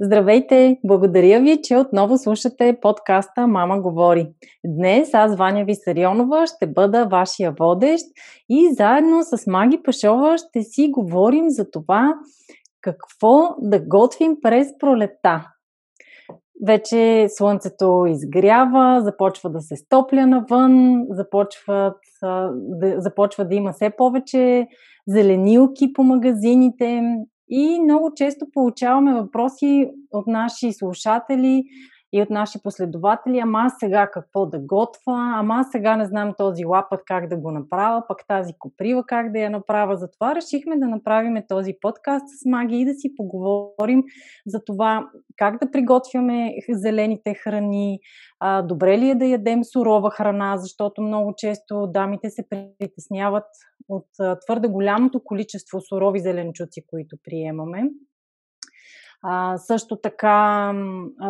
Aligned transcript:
Здравейте! 0.00 0.78
Благодаря 0.84 1.40
ви, 1.40 1.62
че 1.62 1.76
отново 1.76 2.18
слушате 2.18 2.78
подкаста 2.80 3.46
Мама 3.46 3.80
говори. 3.80 4.28
Днес 4.66 5.14
аз, 5.14 5.36
Ваня 5.36 5.64
Висарионова, 5.64 6.46
ще 6.46 6.66
бъда 6.66 7.04
вашия 7.04 7.54
водещ 7.58 8.04
и 8.48 8.74
заедно 8.74 9.22
с 9.22 9.46
Маги 9.46 9.82
Пашова 9.82 10.38
ще 10.38 10.62
си 10.62 10.90
говорим 10.90 11.50
за 11.50 11.70
това 11.70 12.14
какво 12.80 13.56
да 13.58 13.80
готвим 13.80 14.36
през 14.42 14.68
пролета. 14.78 15.50
Вече 16.66 17.26
слънцето 17.28 18.06
изгрява, 18.08 19.00
започва 19.04 19.50
да 19.50 19.60
се 19.60 19.76
стопля 19.76 20.26
навън, 20.26 21.04
започва 21.10 21.94
да, 22.52 23.00
започва 23.00 23.44
да 23.44 23.54
има 23.54 23.72
все 23.72 23.90
повече 23.90 24.66
зеленилки 25.08 25.92
по 25.92 26.02
магазините, 26.02 27.02
и 27.48 27.80
много 27.80 28.12
често 28.16 28.46
получаваме 28.54 29.14
въпроси 29.14 29.90
от 30.10 30.26
наши 30.26 30.72
слушатели 30.72 31.64
и 32.16 32.22
от 32.22 32.30
наши 32.30 32.62
последователи, 32.62 33.38
ама 33.38 33.66
сега 33.78 34.10
какво 34.10 34.46
да 34.46 34.58
готвя, 34.58 35.34
ама 35.38 35.64
сега 35.72 35.96
не 35.96 36.06
знам 36.06 36.34
този 36.38 36.64
лапът 36.64 37.00
как 37.06 37.28
да 37.28 37.36
го 37.36 37.50
направя, 37.50 38.02
пък 38.08 38.18
тази 38.28 38.52
коприва 38.58 39.04
как 39.06 39.32
да 39.32 39.38
я 39.38 39.50
направя. 39.50 39.96
Затова 39.96 40.34
решихме 40.34 40.78
да 40.78 40.88
направим 40.88 41.42
този 41.48 41.74
подкаст 41.80 42.24
с 42.28 42.44
Маги 42.44 42.76
и 42.76 42.84
да 42.84 42.94
си 42.94 43.16
поговорим 43.16 44.02
за 44.46 44.64
това 44.64 45.08
как 45.36 45.60
да 45.62 45.70
приготвяме 45.70 46.54
зелените 46.70 47.34
храни, 47.34 47.98
добре 48.64 48.98
ли 48.98 49.10
е 49.10 49.14
да 49.14 49.24
ядем 49.24 49.64
сурова 49.64 50.10
храна, 50.10 50.56
защото 50.56 51.02
много 51.02 51.34
често 51.36 51.86
дамите 51.86 52.30
се 52.30 52.48
притесняват 52.48 53.46
от 53.88 54.06
твърде 54.46 54.68
голямото 54.68 55.24
количество 55.24 55.80
сурови 55.80 56.20
зеленчуци, 56.20 56.86
които 56.86 57.16
приемаме. 57.24 57.82
Също 59.56 59.96
така, 59.96 60.72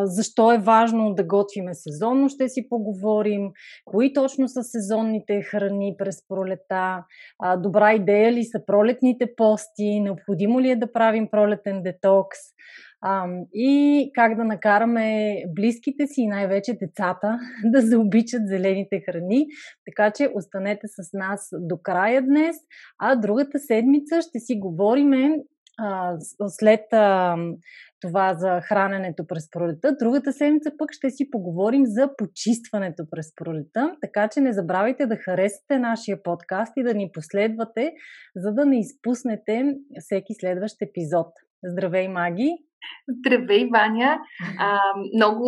защо 0.02 0.52
е 0.52 0.58
важно 0.58 1.14
да 1.14 1.24
готвиме 1.24 1.74
сезонно, 1.74 2.28
ще 2.28 2.48
си 2.48 2.68
поговорим. 2.68 3.50
Кои 3.84 4.12
точно 4.12 4.48
са 4.48 4.62
сезонните 4.62 5.42
храни 5.42 5.94
през 5.98 6.28
пролета? 6.28 7.04
Добра 7.58 7.92
идея 7.94 8.32
ли 8.32 8.44
са 8.44 8.66
пролетните 8.66 9.34
пости? 9.36 10.00
Необходимо 10.00 10.60
ли 10.60 10.70
е 10.70 10.76
да 10.76 10.92
правим 10.92 11.28
пролетен 11.30 11.82
детокс? 11.82 12.38
И 13.54 14.10
как 14.14 14.36
да 14.36 14.44
накараме 14.44 15.36
близките 15.54 16.06
си 16.06 16.20
и 16.20 16.26
най-вече 16.26 16.72
децата 16.72 17.38
да 17.64 17.80
заобичат 17.80 18.48
зелените 18.48 19.00
храни. 19.00 19.46
Така 19.86 20.10
че 20.10 20.32
останете 20.34 20.86
с 20.86 21.12
нас 21.12 21.48
до 21.52 21.76
края 21.82 22.22
днес, 22.22 22.56
а 22.98 23.16
другата 23.16 23.58
седмица 23.58 24.22
ще 24.22 24.38
си 24.38 24.58
говориме 24.58 25.36
след 26.48 26.80
а, 26.92 27.36
това 28.00 28.34
за 28.34 28.60
храненето 28.60 29.26
през 29.26 29.50
пролета. 29.50 29.96
Другата 29.96 30.32
седмица 30.32 30.70
пък 30.78 30.92
ще 30.92 31.10
си 31.10 31.30
поговорим 31.30 31.82
за 31.86 32.10
почистването 32.16 33.04
през 33.10 33.34
пролета, 33.34 33.96
така 34.00 34.28
че 34.28 34.40
не 34.40 34.52
забравяйте 34.52 35.06
да 35.06 35.16
харесате 35.16 35.78
нашия 35.78 36.22
подкаст 36.22 36.72
и 36.76 36.82
да 36.82 36.94
ни 36.94 37.10
последвате, 37.12 37.92
за 38.36 38.52
да 38.52 38.66
не 38.66 38.80
изпуснете 38.80 39.74
всеки 40.00 40.34
следващ 40.40 40.82
епизод. 40.82 41.26
Здравей, 41.64 42.08
Маги! 42.08 42.50
Здравей, 43.08 43.68
Ваня! 43.72 44.18
А, 44.58 44.78
много 45.16 45.46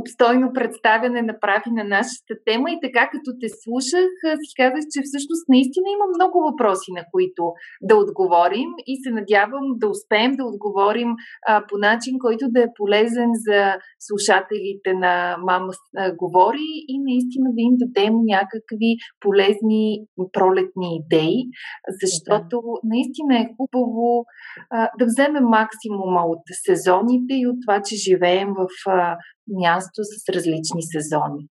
обстойно 0.00 0.52
представяне 0.52 1.22
направи 1.22 1.70
на 1.70 1.84
нашата 1.84 2.34
тема 2.46 2.70
и 2.70 2.78
така 2.82 3.08
като 3.12 3.30
те 3.40 3.48
слушах, 3.62 4.10
си 4.46 4.54
казах, 4.56 4.84
че 4.92 5.00
всъщност 5.04 5.48
наистина 5.48 5.86
има 5.96 6.06
много 6.14 6.36
въпроси, 6.48 6.90
на 6.98 7.02
които 7.12 7.42
да 7.82 7.96
отговорим 7.96 8.70
и 8.86 8.92
се 9.02 9.10
надявам 9.10 9.66
да 9.76 9.88
успеем 9.88 10.32
да 10.36 10.44
отговорим 10.44 11.10
а, 11.46 11.64
по 11.68 11.78
начин, 11.78 12.14
който 12.18 12.44
да 12.48 12.60
е 12.62 12.74
полезен 12.76 13.30
за 13.34 13.60
слушателите 13.98 14.94
на 14.94 15.36
Мама 15.46 15.72
говори 16.16 16.70
и 16.88 16.94
наистина 17.08 17.48
да 17.56 17.60
им 17.68 17.74
дадем 17.82 18.14
някакви 18.24 18.90
полезни 19.20 20.00
пролетни 20.32 20.88
идеи, 21.00 21.38
защото 22.02 22.62
наистина 22.84 23.32
е 23.38 23.50
хубаво 23.56 24.24
а, 24.70 24.90
да 24.98 25.04
вземем 25.06 25.44
максимума 25.44 26.22
от 26.26 26.42
сезоните 26.68 27.34
и 27.34 27.46
от 27.46 27.56
това, 27.66 27.82
че 27.82 27.96
живеем 27.96 28.48
в 28.48 28.68
а, 28.86 29.16
място 29.48 30.04
с 30.04 30.28
различни 30.28 30.82
сезони. 30.82 31.48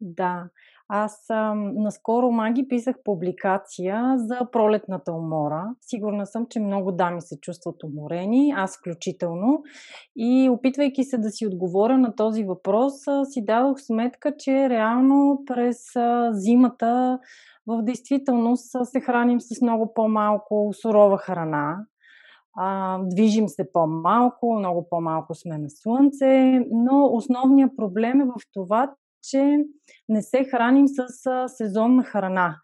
Да. 0.00 0.44
Аз 0.88 1.30
а, 1.30 1.54
наскоро 1.54 2.30
маги 2.30 2.68
писах 2.68 2.96
публикация 3.04 4.14
за 4.16 4.50
пролетната 4.52 5.12
умора. 5.12 5.64
Сигурна 5.80 6.26
съм, 6.26 6.46
че 6.50 6.60
много 6.60 6.92
дами 6.92 7.20
се 7.20 7.40
чувстват 7.40 7.82
уморени, 7.82 8.52
аз 8.56 8.78
включително. 8.78 9.62
И 10.16 10.50
опитвайки 10.52 11.04
се 11.04 11.18
да 11.18 11.30
си 11.30 11.46
отговоря 11.46 11.98
на 11.98 12.14
този 12.14 12.44
въпрос, 12.44 12.92
а, 13.08 13.24
си 13.24 13.44
дадох 13.44 13.80
сметка, 13.80 14.32
че 14.38 14.68
реално 14.68 15.42
през 15.46 15.96
а, 15.96 16.30
зимата 16.32 17.18
в 17.66 17.82
действителност 17.82 18.76
се 18.84 19.00
храним 19.00 19.40
с 19.40 19.62
много 19.62 19.92
по-малко 19.94 20.70
сурова 20.82 21.18
храна 21.18 21.76
а, 22.56 22.98
движим 23.02 23.48
се 23.48 23.72
по-малко, 23.72 24.54
много 24.58 24.88
по-малко 24.90 25.34
сме 25.34 25.58
на 25.58 25.70
слънце, 25.70 26.60
но 26.70 27.04
основният 27.12 27.76
проблем 27.76 28.20
е 28.20 28.24
в 28.24 28.34
това, 28.52 28.94
че 29.30 29.58
не 30.08 30.22
се 30.22 30.44
храним 30.44 30.88
с 30.88 31.26
а, 31.26 31.48
сезонна 31.48 32.04
храна. 32.04 32.56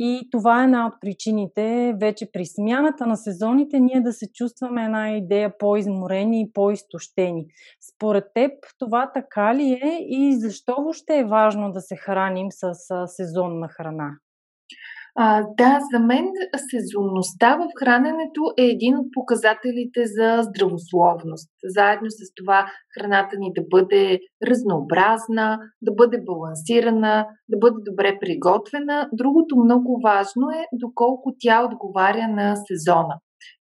И 0.00 0.28
това 0.30 0.60
е 0.60 0.64
една 0.64 0.86
от 0.86 0.94
причините, 1.00 1.94
вече 2.00 2.32
при 2.32 2.46
смяната 2.46 3.06
на 3.06 3.16
сезоните, 3.16 3.80
ние 3.80 4.00
да 4.00 4.12
се 4.12 4.32
чувстваме 4.32 4.84
една 4.84 5.16
идея 5.16 5.58
по-изморени 5.58 6.40
и 6.40 6.52
по-изтощени. 6.52 7.46
Според 7.94 8.24
теб 8.34 8.52
това 8.78 9.12
така 9.14 9.54
ли 9.54 9.72
е 9.82 9.98
и 10.08 10.36
защо 10.36 10.74
въобще 10.74 11.18
е 11.18 11.24
важно 11.24 11.72
да 11.72 11.80
се 11.80 11.96
храним 11.96 12.46
с 12.50 12.74
сезонна 13.06 13.68
храна? 13.68 14.10
А, 15.16 15.42
да, 15.58 15.78
за 15.92 16.00
мен 16.00 16.26
сезонността 16.70 17.56
в 17.56 17.66
храненето 17.78 18.42
е 18.58 18.64
един 18.64 18.98
от 18.98 19.06
показателите 19.12 20.06
за 20.06 20.42
здравословност. 20.42 21.50
Заедно 21.64 22.10
с 22.10 22.34
това 22.36 22.66
храната 22.94 23.36
ни 23.38 23.52
да 23.56 23.62
бъде 23.70 24.20
разнообразна, 24.46 25.58
да 25.82 25.92
бъде 25.92 26.18
балансирана, 26.26 27.26
да 27.48 27.58
бъде 27.58 27.76
добре 27.90 28.18
приготвена. 28.20 29.08
Другото 29.12 29.56
много 29.56 30.00
важно 30.04 30.50
е 30.50 30.64
доколко 30.72 31.34
тя 31.38 31.64
отговаря 31.64 32.28
на 32.28 32.56
сезона. 32.56 33.14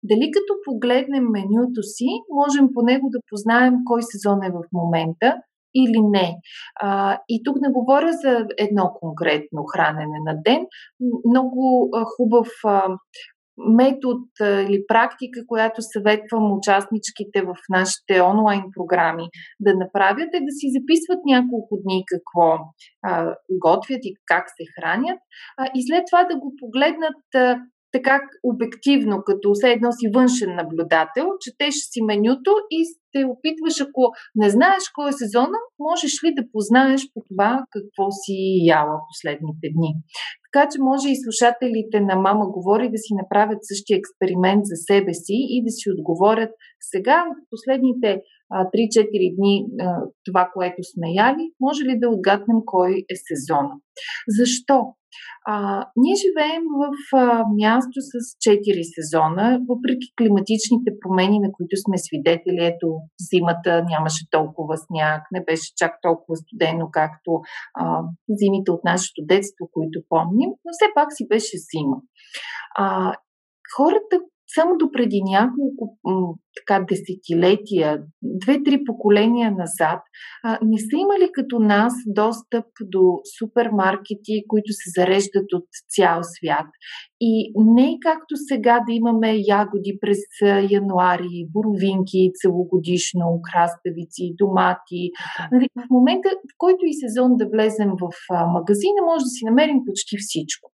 Дали 0.03 0.31
като 0.33 0.53
погледнем 0.65 1.25
менюто 1.29 1.83
си, 1.83 2.07
можем 2.31 2.69
по 2.73 2.81
него 2.81 3.09
да 3.09 3.19
познаем 3.29 3.73
кой 3.85 4.01
сезон 4.03 4.43
е 4.43 4.49
в 4.49 4.61
момента 4.73 5.35
или 5.75 6.01
не. 6.01 6.35
А, 6.81 7.19
и 7.29 7.43
тук 7.43 7.57
не 7.61 7.71
говоря 7.71 8.11
за 8.11 8.45
едно 8.57 8.91
конкретно 8.99 9.63
хранене 9.63 10.19
на 10.25 10.41
ден. 10.45 10.65
Много 11.25 11.89
а, 11.93 12.03
хубав 12.03 12.47
а, 12.65 12.97
метод 13.57 14.19
или 14.41 14.83
практика, 14.87 15.39
която 15.47 15.81
съветвам 15.81 16.57
участничките 16.57 17.41
в 17.41 17.55
нашите 17.69 18.21
онлайн 18.21 18.63
програми 18.75 19.27
да 19.59 19.75
направят 19.75 20.29
е 20.33 20.39
да 20.39 20.51
си 20.51 20.67
записват 20.79 21.19
няколко 21.25 21.77
дни 21.83 22.03
какво 22.07 22.57
а, 23.03 23.35
готвят 23.51 23.99
и 24.03 24.15
как 24.25 24.45
се 24.49 24.63
хранят 24.75 25.19
а, 25.57 25.69
и 25.75 25.87
след 25.87 26.03
това 26.11 26.23
да 26.23 26.35
го 26.39 26.53
погледнат 26.59 27.35
а, 27.35 27.59
така 27.91 28.21
обективно, 28.43 29.23
като 29.25 29.53
все 29.53 29.69
едно 29.71 29.91
си 29.91 30.07
външен 30.13 30.55
наблюдател, 30.55 31.27
четеш 31.39 31.75
си 31.75 32.01
менюто 32.01 32.51
и 32.71 32.85
се 32.85 33.25
опитваш, 33.25 33.81
ако 33.81 34.11
не 34.35 34.49
знаеш 34.49 34.83
кой 34.95 35.09
е 35.09 35.19
сезона, 35.23 35.57
можеш 35.79 36.23
ли 36.23 36.33
да 36.37 36.43
познаеш 36.51 37.01
по 37.13 37.19
това 37.29 37.63
какво 37.71 38.11
си 38.11 38.37
яла 38.77 38.95
последните 39.09 39.67
дни. 39.75 39.91
Така 40.45 40.69
че 40.71 40.77
може 40.81 41.09
и 41.09 41.21
слушателите 41.23 41.99
на 41.99 42.15
Мама 42.15 42.45
говори 42.57 42.89
да 42.89 42.97
си 42.97 43.13
направят 43.21 43.59
същия 43.61 43.97
експеримент 43.97 44.61
за 44.65 44.75
себе 44.89 45.13
си 45.13 45.37
и 45.55 45.63
да 45.65 45.71
си 45.71 45.85
отговорят 45.91 46.51
сега 46.91 47.25
от 47.31 47.39
последните 47.49 48.21
3-4 48.51 49.35
дни 49.37 49.65
това, 50.25 50.49
което 50.53 50.81
сме 50.93 51.07
яли, 51.25 51.45
може 51.59 51.81
ли 51.83 51.99
да 51.99 52.09
отгаднем 52.09 52.59
кой 52.65 52.91
е 53.13 53.15
сезона. 53.27 53.73
Защо? 54.39 54.77
А, 55.45 55.85
ние 55.95 56.15
живеем 56.15 56.63
в 56.81 57.17
а, 57.17 57.43
място 57.55 57.97
с 58.01 58.13
4 58.49 58.81
сезона, 58.95 59.59
въпреки 59.69 60.07
климатичните 60.17 60.91
промени, 61.01 61.39
на 61.39 61.51
които 61.51 61.75
сме 61.77 61.97
свидетели. 61.97 62.65
Ето, 62.71 62.87
зимата 63.29 63.83
нямаше 63.89 64.29
толкова 64.31 64.77
сняг, 64.77 65.21
не 65.31 65.43
беше 65.43 65.75
чак 65.75 65.93
толкова 66.01 66.35
студено, 66.35 66.89
както 66.91 67.31
а, 67.73 68.01
зимите 68.29 68.71
от 68.71 68.83
нашето 68.83 69.21
детство, 69.25 69.69
които 69.71 70.01
помним, 70.09 70.49
но 70.65 70.71
все 70.71 70.85
пак 70.95 71.07
си 71.13 71.27
беше 71.27 71.57
зима. 71.57 71.97
А, 72.77 73.13
хората 73.75 74.19
само 74.55 74.77
до 74.77 74.91
преди 74.91 75.21
няколко 75.23 75.97
така, 76.59 76.85
десетилетия, 76.89 78.03
две-три 78.21 78.83
поколения 78.85 79.51
назад, 79.51 80.01
а, 80.43 80.59
не 80.63 80.77
са 80.77 80.95
имали 80.97 81.29
като 81.33 81.59
нас 81.59 81.93
достъп 82.07 82.65
до 82.81 83.19
супермаркети, 83.39 84.43
които 84.47 84.71
се 84.73 84.89
зареждат 84.99 85.53
от 85.53 85.67
цял 85.89 86.19
свят. 86.23 86.67
И 87.21 87.53
не 87.55 87.97
както 88.01 88.33
сега 88.35 88.79
да 88.87 88.93
имаме 88.93 89.35
ягоди 89.37 89.97
през 90.01 90.19
януари, 90.69 91.47
боровинки 91.53 92.31
целогодишно, 92.41 93.39
краставици, 93.51 94.35
домати. 94.37 95.11
Нали, 95.51 95.67
в 95.75 95.83
момента, 95.89 96.29
в 96.29 96.53
който 96.57 96.85
и 96.85 96.93
сезон 96.93 97.31
да 97.37 97.45
влезем 97.53 97.91
в 98.01 98.09
магазина, 98.53 98.99
може 99.05 99.23
да 99.23 99.33
си 99.35 99.45
намерим 99.45 99.79
почти 99.85 100.17
всичко. 100.17 100.71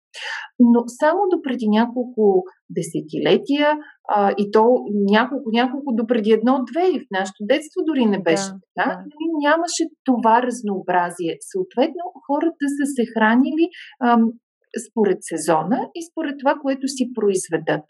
Но 0.59 0.85
само 0.87 1.21
до 1.31 1.43
преди 1.43 1.69
няколко 1.69 2.45
десетилетия, 2.71 3.79
а, 4.09 4.35
и 4.39 4.51
то 4.51 4.65
няколко, 4.91 5.51
няколко 5.53 5.93
до 5.95 6.07
преди 6.07 6.31
едно-две, 6.31 6.89
и 6.89 7.01
в 7.01 7.07
нашето 7.11 7.41
детство 7.53 7.79
дори 7.87 8.07
не 8.07 8.23
беше 8.23 8.51
да, 8.53 8.59
така, 8.77 8.91
да. 8.91 8.97
Нали, 8.97 9.25
нямаше 9.43 9.85
това 10.05 10.43
разнообразие. 10.43 11.37
Съответно, 11.41 12.05
хората 12.27 12.65
са 12.77 12.85
се 12.95 13.05
хранили 13.13 13.69
ам, 14.05 14.33
според 14.91 15.19
сезона 15.21 15.79
и 15.95 16.01
според 16.11 16.35
това, 16.39 16.55
което 16.63 16.89
си 16.89 17.11
произведат. 17.15 17.85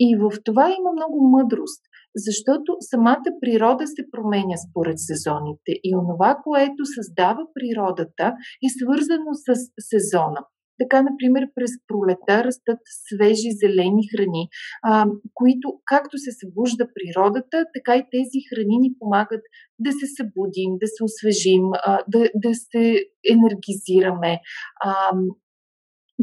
И 0.00 0.16
в 0.16 0.30
това 0.44 0.66
има 0.78 0.90
много 0.92 1.28
мъдрост, 1.28 1.82
защото 2.16 2.76
самата 2.80 3.30
природа 3.40 3.86
се 3.86 4.02
променя 4.10 4.56
според 4.70 4.98
сезоните 4.98 5.72
и 5.84 5.96
онова, 5.96 6.38
което 6.44 6.84
създава 6.84 7.42
природата, 7.54 8.26
е 8.66 8.68
свързано 8.80 9.30
с 9.34 9.48
сезона. 9.90 10.40
Така, 10.82 11.02
например, 11.02 11.48
през 11.54 11.70
пролета 11.88 12.44
растат 12.44 12.78
свежи 12.84 13.50
зелени 13.62 14.02
храни, 14.12 14.48
а, 14.82 15.06
които, 15.34 15.66
както 15.84 16.18
се 16.18 16.30
събужда 16.40 16.84
природата, 16.94 17.66
така 17.74 17.96
и 17.96 18.08
тези 18.14 18.38
храни 18.48 18.78
ни 18.78 18.90
помагат 18.98 19.42
да 19.78 19.92
се 19.92 20.06
събудим, 20.16 20.70
да 20.80 20.86
се 20.86 21.04
освежим, 21.04 21.64
а, 21.72 21.98
да, 22.08 22.18
да 22.34 22.54
се 22.54 23.04
енергизираме. 23.30 24.40
А, 24.84 25.12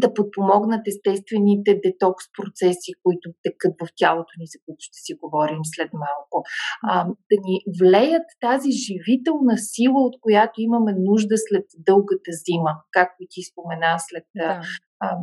да 0.03 0.13
подпомогнат 0.13 0.88
естествените 0.88 1.71
детокс 1.85 2.25
процеси, 2.38 2.91
които 3.03 3.25
текат 3.44 3.75
в 3.81 3.88
тялото 3.99 4.33
ни, 4.39 4.45
за 4.53 4.57
които 4.65 4.81
ще 4.89 4.99
си 5.05 5.13
говорим 5.23 5.61
след 5.75 5.89
малко. 6.05 6.35
А, 6.83 7.05
да 7.05 7.38
ни 7.47 7.55
влеят 7.79 8.27
тази 8.47 8.71
живителна 8.71 9.55
сила, 9.57 9.99
от 10.07 10.15
която 10.21 10.61
имаме 10.61 10.91
нужда 11.09 11.35
след 11.38 11.65
дългата 11.89 12.31
зима, 12.45 12.73
както 12.91 13.21
ти 13.29 13.41
спомена, 13.49 13.95
след 14.07 14.25
да. 14.35 14.61
а, 14.99 15.17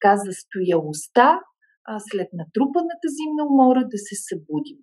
каза 0.00 0.32
стоялостта, 0.32 1.40
а 1.84 1.98
след 2.10 2.28
натрупаната 2.32 3.08
зимна 3.18 3.42
умора 3.50 3.82
да 3.92 3.98
се 4.06 4.14
събудим. 4.28 4.78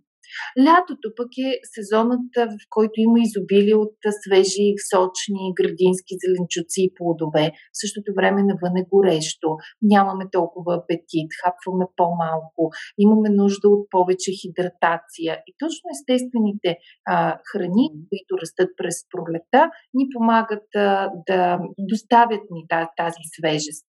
Лятото 0.66 1.08
пък 1.18 1.32
е 1.48 1.50
сезонът, 1.74 2.34
в 2.38 2.64
който 2.70 2.96
има 2.98 3.20
изобилие 3.20 3.76
от 3.76 3.98
свежи, 4.24 4.68
сочни, 4.92 5.54
градински 5.60 6.14
зеленчуци 6.24 6.80
и 6.88 6.94
плодове. 6.98 7.46
В 7.74 7.78
същото 7.84 8.10
време 8.18 8.42
навън 8.44 8.76
е 8.82 8.90
горещо, 8.94 9.50
нямаме 9.82 10.26
толкова 10.32 10.72
апетит, 10.76 11.30
хапваме 11.42 11.86
по-малко, 12.00 12.62
имаме 12.98 13.30
нужда 13.30 13.68
от 13.70 13.84
повече 13.90 14.32
хидратация. 14.42 15.34
И 15.48 15.52
точно 15.62 15.86
естествените 15.96 16.78
а, 17.06 17.38
храни, 17.50 17.86
които 18.10 18.42
растат 18.42 18.70
през 18.78 18.96
пролета, 19.12 19.62
ни 19.94 20.06
помагат 20.14 20.68
а, 20.76 21.12
да 21.28 21.60
доставят 21.80 22.44
ни 22.52 22.62
тази, 22.98 23.24
свежест. 23.36 23.86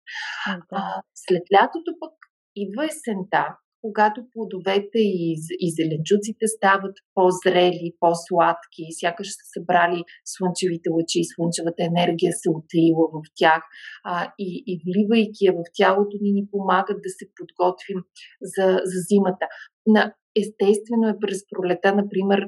А, 0.72 1.02
след 1.14 1.42
лятото 1.54 1.90
пък 2.00 2.14
идва 2.56 2.84
есента, 2.84 3.56
когато 3.80 4.26
плодовете 4.32 4.98
и, 4.98 5.36
и 5.58 5.70
зеленчуците 5.70 6.46
стават 6.46 6.96
по-зрели, 7.14 7.92
по-сладки, 8.00 8.84
сякаш 8.90 9.26
са 9.26 9.44
събрали 9.52 10.04
слънчевите 10.24 10.88
лъчи 10.90 11.18
и 11.20 11.30
слънчевата 11.34 11.82
енергия 11.84 12.32
се 12.32 12.50
отлива 12.50 13.04
в 13.14 13.22
тях 13.34 13.62
а, 14.04 14.32
и, 14.38 14.64
и 14.66 14.72
вливайки 14.86 15.42
я 15.48 15.52
в 15.52 15.62
тялото 15.74 16.16
ни, 16.20 16.32
ни 16.32 16.44
помагат 16.50 16.98
да 17.06 17.10
се 17.18 17.24
подготвим 17.36 18.00
за, 18.42 18.66
за 18.84 18.98
зимата. 19.08 19.46
На 19.86 20.14
естествено 20.36 21.08
е 21.08 21.18
през 21.20 21.38
пролета, 21.50 21.94
например, 21.94 22.46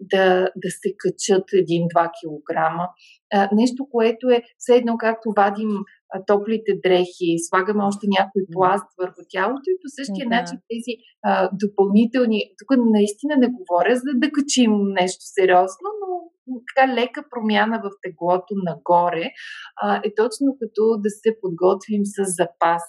да, 0.00 0.48
да 0.56 0.70
се 0.70 0.94
качат 0.98 1.44
1-2 1.44 2.10
кг. 2.18 2.58
Нещо, 3.52 3.86
което 3.90 4.28
е 4.28 4.42
все 4.58 4.76
едно 4.76 4.96
както 4.98 5.32
вадим 5.36 5.70
топлите 6.26 6.72
дрехи, 6.84 7.42
слагаме 7.48 7.84
още 7.84 8.06
някой 8.18 8.42
пласт 8.52 8.88
върху 8.98 9.20
тялото 9.30 9.66
и 9.70 9.80
по 9.82 9.88
същия 9.98 10.26
да. 10.28 10.34
начин 10.36 10.58
тези 10.70 10.92
а, 11.22 11.50
допълнителни, 11.64 12.38
тук 12.58 12.68
наистина 12.98 13.34
не 13.38 13.48
говоря 13.58 13.96
за 13.96 14.10
да 14.22 14.30
качим 14.36 14.72
нещо 15.00 15.22
сериозно, 15.36 15.88
но 16.00 16.08
така 16.68 16.94
лека 16.94 17.24
промяна 17.30 17.76
в 17.84 17.90
теглото 18.02 18.54
нагоре 18.68 19.26
а, 19.82 20.00
е 20.04 20.14
точно 20.14 20.56
като 20.60 20.82
да 21.04 21.10
се 21.10 21.30
подготвим 21.40 22.02
с 22.04 22.16
запас 22.40 22.82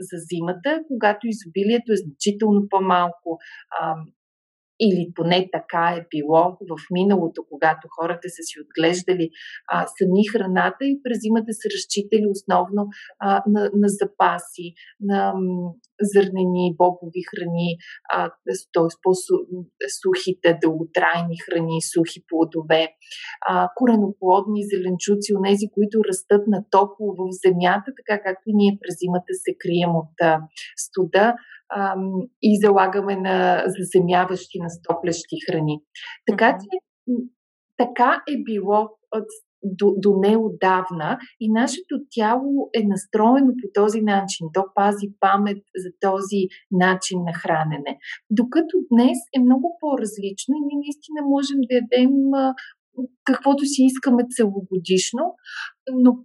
за 0.00 0.16
зимата, 0.30 0.70
когато 0.88 1.26
изобилието 1.26 1.92
е 1.92 2.02
значително 2.04 2.60
по-малко. 2.70 3.38
А, 3.80 3.94
или 4.84 5.12
поне 5.14 5.48
така 5.52 5.84
е 5.98 6.06
било 6.10 6.42
в 6.70 6.76
миналото, 6.90 7.44
когато 7.50 7.88
хората 7.96 8.28
са 8.28 8.42
си 8.42 8.60
отглеждали 8.64 9.30
а, 9.68 9.86
сами 9.86 10.26
храната 10.32 10.84
и 10.84 11.00
през 11.04 11.18
зимата 11.20 11.52
са 11.52 11.66
разчитали 11.74 12.26
основно 12.30 12.88
а, 13.18 13.42
на, 13.46 13.70
на 13.74 13.88
запаси, 13.88 14.66
на 15.00 15.32
м, 15.34 15.72
зърнени, 16.12 16.76
бобови 16.78 17.22
храни, 17.30 17.68
т.е. 18.74 18.92
по-сухите, 19.02 20.58
дълготрайни 20.62 21.36
храни, 21.44 21.82
сухи 21.92 22.20
плодове, 22.28 22.88
а, 23.48 23.68
кореноплодни 23.76 24.62
зеленчуци, 24.72 25.34
онези, 25.38 25.66
които 25.74 26.04
растат 26.08 26.42
на 26.46 26.64
топло 26.70 27.08
в 27.18 27.22
земята, 27.46 27.88
така 27.98 28.22
както 28.22 28.44
и 28.46 28.54
ние 28.54 28.78
през 28.80 28.94
зимата 29.02 29.32
се 29.44 29.52
крием 29.62 29.92
от 30.02 30.14
а, 30.20 30.40
студа 30.76 31.34
и 32.42 32.60
залагаме 32.64 33.16
на 33.16 33.64
заземяващи, 33.66 34.58
на 34.60 34.70
стоплещи 34.70 35.36
храни. 35.50 35.80
Така 36.30 36.58
че 36.58 36.78
така 37.76 38.22
е 38.28 38.42
било 38.42 38.80
от, 39.16 39.26
до, 39.62 39.94
до 39.96 40.16
неодавна 40.20 41.18
и 41.40 41.52
нашето 41.52 41.94
тяло 42.10 42.70
е 42.74 42.82
настроено 42.84 43.52
по 43.62 43.82
този 43.82 44.00
начин. 44.00 44.46
То 44.54 44.64
пази 44.74 45.06
памет 45.20 45.62
за 45.76 45.90
този 46.00 46.40
начин 46.70 47.18
на 47.26 47.32
хранене. 47.32 47.98
Докато 48.30 48.76
днес 48.92 49.18
е 49.36 49.40
много 49.40 49.76
по-различно 49.80 50.52
и 50.56 50.66
ние 50.66 50.78
наистина 50.84 51.20
можем 51.22 51.58
да 51.60 51.74
ядем 51.74 52.12
каквото 53.24 53.64
си 53.64 53.82
искаме 53.82 54.22
целогодишно, 54.36 55.34
но 55.92 56.16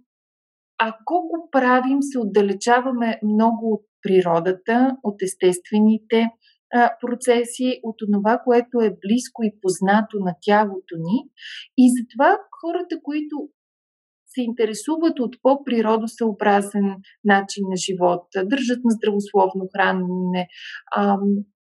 ако 0.78 1.14
го 1.14 1.48
правим, 1.50 1.98
се 2.00 2.18
отдалечаваме 2.18 3.20
много 3.24 3.72
от 3.72 3.87
природата, 4.02 4.96
от 5.02 5.22
естествените 5.22 6.30
а, 6.74 6.90
процеси, 7.00 7.80
от 7.82 7.96
това, 8.12 8.40
което 8.44 8.80
е 8.80 8.96
близко 9.06 9.42
и 9.42 9.56
познато 9.62 10.18
на 10.20 10.34
тялото 10.42 10.94
ни. 10.98 11.18
И 11.78 11.84
затова 11.98 12.38
хората, 12.60 12.96
които 13.02 13.48
се 14.26 14.42
интересуват 14.42 15.20
от 15.20 15.36
по-природосъобразен 15.42 16.96
начин 17.24 17.64
на 17.70 17.76
живот, 17.76 18.26
държат 18.44 18.80
на 18.84 18.90
здравословно 18.90 19.68
хранене, 19.76 20.48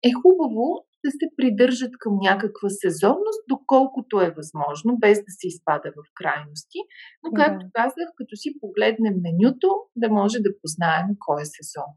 е 0.03 0.11
хубаво 0.23 0.85
да 1.05 1.11
се 1.11 1.27
придържат 1.37 1.93
към 1.99 2.15
някаква 2.23 2.69
сезонност, 2.69 3.41
доколкото 3.49 4.21
е 4.21 4.35
възможно, 4.37 4.99
без 4.99 5.19
да 5.19 5.33
се 5.39 5.47
изпада 5.47 5.89
в 5.91 6.11
крайности. 6.15 6.79
Но, 7.23 7.31
както 7.33 7.67
да. 7.67 7.73
казах, 7.73 8.09
като 8.17 8.37
си 8.37 8.49
погледнем 8.61 9.15
менюто, 9.23 9.69
да 9.97 10.09
може 10.11 10.39
да 10.39 10.51
познаем 10.63 11.07
кой 11.19 11.43
е 11.43 11.45
сезон. 11.45 11.91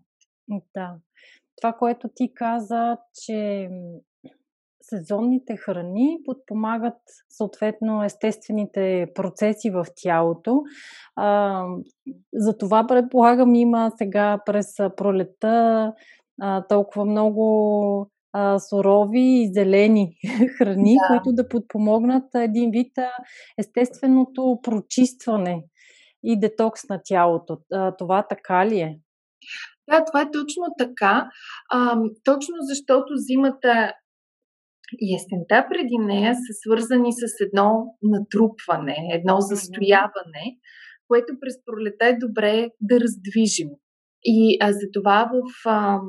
Да. 0.76 0.96
Това, 1.62 1.74
което 1.74 2.10
ти 2.16 2.34
каза, 2.34 2.98
че 3.26 3.70
сезонните 4.82 5.58
храни 5.58 6.18
подпомагат 6.26 6.98
съответно 7.30 8.04
естествените 8.04 9.08
процеси 9.16 9.70
в 9.70 9.86
тялото. 9.96 10.64
А, 11.16 11.64
за 12.34 12.58
това 12.58 12.88
предполагам 12.88 13.56
има 13.56 13.92
сега 13.98 14.40
през 14.46 14.68
пролета 14.98 15.94
а, 16.42 16.68
толкова 16.68 17.06
много 17.06 18.10
а, 18.34 18.60
сурови 18.60 19.22
и 19.22 19.54
зелени 19.54 20.16
храни, 20.58 20.96
да. 20.96 21.08
които 21.08 21.36
да 21.36 21.50
подпомогнат 21.50 22.36
един 22.36 22.72
вид 22.72 22.92
естественото 23.58 24.60
прочистване 24.64 25.64
и 26.24 26.40
детокс 26.40 26.90
на 26.90 27.02
тялото. 27.04 27.58
Това 27.98 28.28
така 28.30 28.66
ли 28.68 28.80
е? 28.80 29.00
Да, 29.92 30.06
това 30.06 30.22
е 30.22 30.32
точно 30.32 30.64
така. 30.78 31.30
А, 31.70 31.98
точно 32.24 32.56
защото 32.62 33.14
зимата 33.16 33.94
и 35.00 35.16
есента 35.16 35.66
преди 35.70 35.98
нея 35.98 36.34
са 36.36 36.54
свързани 36.64 37.12
с 37.14 37.42
едно 37.42 37.96
натрупване, 38.04 38.98
едно 39.12 39.42
застояване, 39.42 40.46
което 41.08 41.34
през 41.42 41.56
пролета 41.66 42.06
е 42.06 42.18
добре 42.18 42.70
да 42.82 43.00
раздвижим. 43.00 43.70
И 44.24 44.58
а, 44.62 44.74
за 44.74 44.88
това 44.94 45.32
в 45.34 45.70
а, 45.70 46.00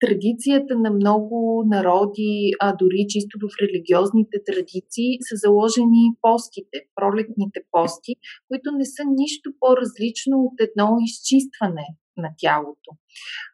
традицията 0.00 0.74
на 0.78 0.90
много 0.90 1.64
народи, 1.66 2.52
а 2.60 2.76
дори 2.76 3.06
чисто 3.08 3.38
в 3.42 3.48
религиозните 3.62 4.38
традиции, 4.46 5.10
са 5.28 5.34
заложени 5.36 6.04
постите, 6.20 6.76
пролетните 6.94 7.60
пости, 7.70 8.12
които 8.48 8.72
не 8.72 8.84
са 8.84 9.02
нищо 9.18 9.50
по-различно 9.60 10.34
от 10.38 10.60
едно 10.60 10.96
изчистване 11.08 11.86
на 12.16 12.30
тялото. 12.38 12.90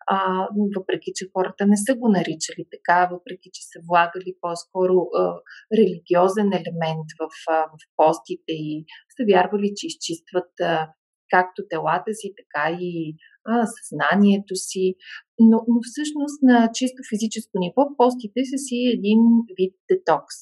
А, 0.07 0.49
въпреки, 0.77 1.11
че 1.15 1.27
хората 1.33 1.67
не 1.67 1.77
са 1.77 1.95
го 1.95 2.09
наричали 2.09 2.65
така, 2.71 3.09
въпреки, 3.13 3.51
че 3.53 3.63
са 3.63 3.79
влагали 3.89 4.35
по-скоро 4.41 4.95
а, 4.95 5.35
религиозен 5.79 6.49
елемент 6.61 7.09
в, 7.21 7.29
а, 7.51 7.57
в 7.73 7.79
постите 7.97 8.53
и 8.69 8.85
са 9.17 9.23
вярвали, 9.33 9.73
че 9.77 9.87
изчистват 9.87 10.53
а, 10.61 10.93
както 11.31 11.63
телата 11.71 12.15
си, 12.15 12.33
така 12.41 12.77
и 12.81 13.17
а, 13.45 13.67
съзнанието 13.77 14.57
си. 14.57 14.95
Но, 15.39 15.57
но 15.69 15.79
всъщност 15.91 16.39
на 16.43 16.71
чисто 16.75 17.01
физическо 17.11 17.55
ниво 17.59 17.83
постите 17.97 18.41
са 18.51 18.59
си 18.67 18.79
един 18.97 19.21
вид 19.59 19.75
детокс. 19.91 20.37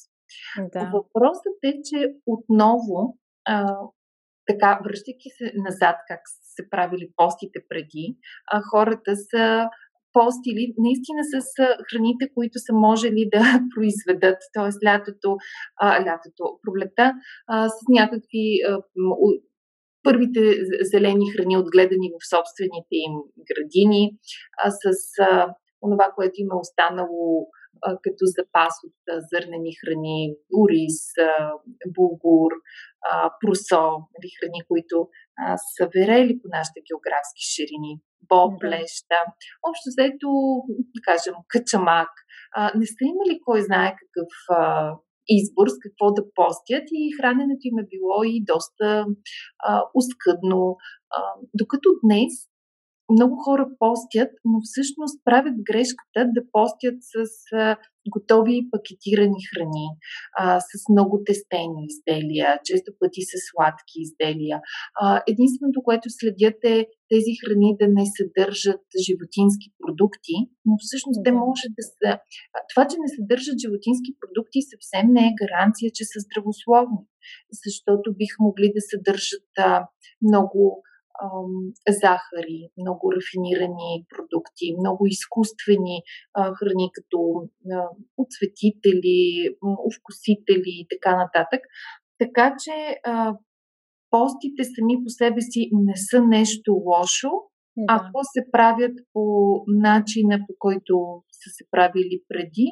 Да. 0.73 0.91
Въпросът 0.93 1.59
е, 1.63 1.73
че 1.87 1.99
отново, 2.25 3.17
а, 3.45 3.77
така, 4.47 4.79
връщайки 4.83 5.29
се 5.37 5.51
назад, 5.55 5.95
как 6.07 6.19
се 6.55 6.69
правили 6.69 7.11
постите 7.15 7.59
преди, 7.69 8.15
а, 8.51 8.61
хората 8.71 9.15
са 9.15 9.69
постили 10.13 10.73
наистина 10.77 11.21
с 11.33 11.45
храните, 11.89 12.25
които 12.33 12.59
са 12.59 12.73
можели 12.73 13.29
да 13.35 13.43
произведат, 13.75 14.37
т.е. 14.53 14.87
лятото, 14.87 15.37
а, 15.81 16.05
лятото, 16.05 16.43
пролета, 16.63 17.13
а, 17.47 17.69
с 17.69 17.79
някакви 17.89 18.45
а, 18.69 18.77
първите 20.03 20.41
зелени 20.81 21.31
храни, 21.31 21.57
отгледани 21.57 22.07
в 22.15 22.29
собствените 22.35 22.95
им 23.07 23.13
градини, 23.49 24.11
а, 24.63 24.71
с 24.71 24.85
а, 25.21 25.53
това, 25.81 26.11
което 26.15 26.33
има 26.37 26.55
останало 26.59 27.41
а, 27.41 27.56
като 28.03 28.23
запас 28.37 28.73
от 28.87 28.97
зърнени 29.31 29.71
храни, 29.79 30.35
ориз, 30.61 30.99
а, 31.29 31.51
булгур, 31.95 32.51
просо, 33.39 33.85
нали, 34.13 34.29
храни, 34.37 34.61
които 34.67 34.97
са 35.75 35.83
верели 35.95 36.39
по 36.41 36.47
нашите 36.57 36.79
географски 36.89 37.43
ширини, 37.53 37.93
боб, 38.29 38.63
леща. 38.63 39.19
Общо 39.67 39.87
взето, 39.91 40.29
да 40.95 40.99
кажем, 41.09 41.35
качамак. 41.47 42.13
Не 42.75 42.85
сте 42.85 43.03
имали 43.05 43.41
кой 43.45 43.61
знае 43.61 43.95
какъв 44.01 44.31
избор 45.29 45.67
с 45.67 45.77
какво 45.83 46.05
да 46.13 46.23
постят 46.35 46.85
и 46.91 47.15
храненето 47.17 47.63
им 47.63 47.77
е 47.79 47.89
било 47.93 48.23
и 48.23 48.43
доста 48.51 49.05
а, 49.59 49.83
ускъдно. 49.99 50.77
А, 51.09 51.19
докато 51.53 51.89
днес 52.03 52.33
много 53.11 53.35
хора 53.35 53.67
постят, 53.79 54.31
но 54.45 54.57
всъщност 54.63 55.15
правят 55.23 55.53
грешката 55.69 56.19
да 56.35 56.41
постят 56.51 56.97
с 57.01 57.47
готови 58.15 58.67
пакетирани 58.71 59.41
храни, 59.49 59.87
а, 60.39 60.59
с 60.59 60.71
много 60.91 61.15
тестени 61.25 61.81
изделия, 61.91 62.59
често 62.65 62.91
пъти 62.99 63.21
с 63.21 63.33
сладки 63.49 63.95
изделия. 64.05 64.57
А, 65.01 65.21
единственото, 65.33 65.79
което 65.87 66.07
следят 66.09 66.59
е 66.63 66.87
тези 67.13 67.33
храни 67.41 67.69
да 67.81 67.87
не 67.97 68.05
съдържат 68.19 68.85
животински 69.07 69.67
продукти, 69.81 70.35
но 70.65 70.73
всъщност 70.85 71.19
те 71.25 71.31
може 71.31 71.65
да 71.77 71.83
са. 71.89 72.11
Това, 72.71 72.83
че 72.89 72.95
не 73.03 73.15
съдържат 73.17 73.57
животински 73.63 74.11
продукти, 74.21 74.69
съвсем 74.73 75.05
не 75.17 75.23
е 75.27 75.37
гаранция, 75.41 75.89
че 75.97 76.03
са 76.11 76.17
здравословни, 76.25 77.03
защото 77.65 78.15
биха 78.19 78.37
могли 78.47 78.67
да 78.77 78.81
съдържат 78.91 79.49
а, 79.57 79.87
много 80.27 80.61
захари, 81.89 82.69
много 82.77 83.13
рафинирани 83.13 84.05
продукти, 84.09 84.75
много 84.79 85.05
изкуствени 85.07 86.01
храни, 86.59 86.89
като 86.93 87.49
отцветители, 88.17 89.49
вкусители 89.99 90.71
и 90.81 90.87
така 90.89 91.15
нататък. 91.17 91.61
Така 92.19 92.55
че 92.63 92.95
постите 94.09 94.63
сами 94.63 95.03
по 95.03 95.09
себе 95.09 95.41
си 95.41 95.69
не 95.73 95.93
са 95.95 96.21
нещо 96.21 96.71
лошо, 96.85 97.31
да. 97.77 97.85
ако 97.87 98.19
се 98.23 98.51
правят 98.51 98.93
по 99.13 99.23
начина, 99.67 100.39
по 100.47 100.53
който 100.59 101.23
са 101.31 101.49
се 101.49 101.63
правили 101.71 102.21
преди, 102.27 102.67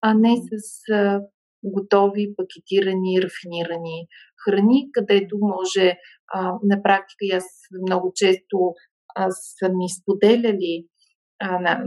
а 0.00 0.14
не 0.14 0.36
с 0.36 0.86
готови, 1.64 2.34
пакетирани, 2.36 3.22
рафинирани 3.22 4.06
храни, 4.44 4.88
където 4.92 5.38
може 5.40 5.96
а, 6.32 6.52
на 6.62 6.82
практика, 6.82 7.24
и 7.24 7.30
аз 7.30 7.44
много 7.88 8.12
често 8.14 8.74
аз 9.14 9.54
съм 9.58 9.80
изподеляли 9.80 10.86
а, 11.38 11.58
на, 11.58 11.84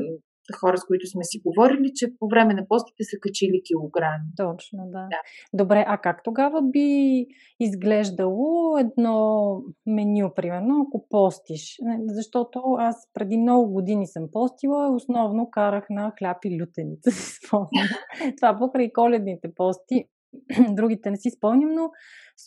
хора, 0.54 0.78
с 0.78 0.86
които 0.86 1.08
сме 1.08 1.24
си 1.24 1.42
говорили, 1.46 1.92
че 1.96 2.18
по 2.20 2.28
време 2.28 2.54
на 2.54 2.68
постите 2.68 3.04
са 3.04 3.18
качили 3.22 3.62
килограми. 3.68 4.26
Точно, 4.38 4.80
да. 4.86 5.00
да. 5.00 5.20
Добре, 5.54 5.86
а 5.88 5.98
как 5.98 6.24
тогава 6.24 6.62
би 6.62 7.28
изглеждало 7.60 8.78
едно 8.78 9.62
меню, 9.86 10.32
примерно, 10.36 10.86
ако 10.88 11.08
постиш? 11.10 11.78
Защото 12.08 12.60
аз 12.80 12.96
преди 13.14 13.38
много 13.38 13.72
години 13.72 14.08
съм 14.08 14.24
постила, 14.32 14.96
основно 14.96 15.50
карах 15.52 15.86
на 15.90 16.14
хляб 16.20 16.38
и 16.46 16.62
лютеница, 16.62 17.12
си 17.12 17.40
спомням. 17.46 17.88
Това 18.38 18.58
покрай 18.58 18.92
коледните 18.92 19.54
пости. 19.56 20.06
Другите 20.70 21.12
не 21.12 21.18
си 21.18 21.30
спомням, 21.30 21.72
но 21.74 21.90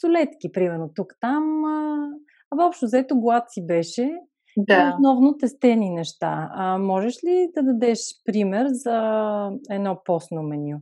солетки, 0.00 0.52
примерно, 0.52 0.90
тук-там. 0.94 1.64
А 2.50 2.56
въобще 2.56 2.86
взето 2.86 3.20
глад 3.20 3.44
си 3.48 3.66
беше. 3.66 4.10
Да. 4.58 4.94
Основно 4.94 5.36
тестени 5.36 5.90
неща. 5.90 6.50
А 6.52 6.78
можеш 6.78 7.24
ли 7.24 7.48
да 7.54 7.62
дадеш 7.62 7.98
пример 8.24 8.66
за 8.70 8.96
едно 9.70 10.00
постно 10.04 10.42
меню? 10.42 10.78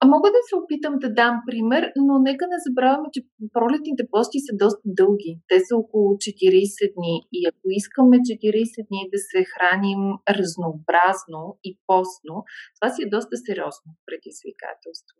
А 0.00 0.06
мога 0.06 0.28
да 0.30 0.40
се 0.48 0.56
опитам 0.56 0.94
да 0.98 1.08
дам 1.20 1.42
пример, 1.46 1.92
но 1.96 2.18
нека 2.18 2.44
не 2.46 2.58
забравяме, 2.66 3.08
че 3.12 3.20
пролетните 3.52 4.04
пости 4.10 4.38
са 4.46 4.52
доста 4.64 4.82
дълги. 4.84 5.32
Те 5.48 5.58
са 5.66 5.76
около 5.76 6.08
40 6.08 6.94
дни. 6.96 7.16
И 7.32 7.46
ако 7.50 7.64
искаме 7.80 8.16
40 8.16 8.88
дни 8.88 9.00
да 9.14 9.18
се 9.28 9.44
храним 9.52 10.02
разнообразно 10.38 11.42
и 11.64 11.70
постно, 11.86 12.34
това 12.76 12.88
си 12.92 13.02
е 13.02 13.12
доста 13.16 13.34
сериозно 13.46 13.88
предизвикателство. 14.06 15.16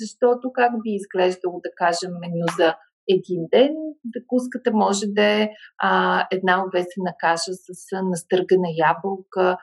Защото 0.00 0.52
как 0.52 0.72
би 0.82 0.90
изглеждало, 0.94 1.56
да 1.66 1.70
кажем, 1.82 2.12
меню 2.20 2.48
за 2.58 2.68
един 3.08 3.46
ден. 3.52 3.74
Закуската 4.16 4.70
може 4.72 5.06
да 5.06 5.24
е 5.24 5.50
а, 5.82 6.26
една 6.32 6.64
овесена 6.64 7.12
каша 7.18 7.52
с 7.52 8.02
настъргана 8.02 8.68
ябълка, 8.76 9.56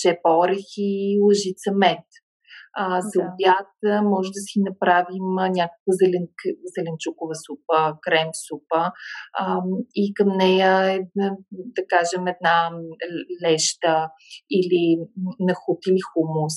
шепа 0.00 0.30
орехи 0.38 0.88
и 1.08 1.18
лъжица 1.22 1.72
мед. 1.72 2.04
А, 2.80 3.00
за 3.00 3.20
да. 3.20 3.26
обяд 3.28 4.02
може 4.04 4.28
да 4.28 4.40
си 4.40 4.60
направим 4.70 5.34
някаква 5.34 5.92
зелен, 6.00 6.26
зеленчукова 6.76 7.34
супа, 7.34 7.98
крем 8.02 8.28
супа 8.48 8.92
а, 9.38 9.60
и 9.94 10.14
към 10.14 10.28
нея, 10.36 10.92
една, 10.92 11.36
да 11.52 11.82
кажем, 11.88 12.26
една 12.26 12.70
леща 13.44 14.10
или 14.50 14.98
нахут 15.40 15.78
или 15.86 16.00
хумус. 16.12 16.54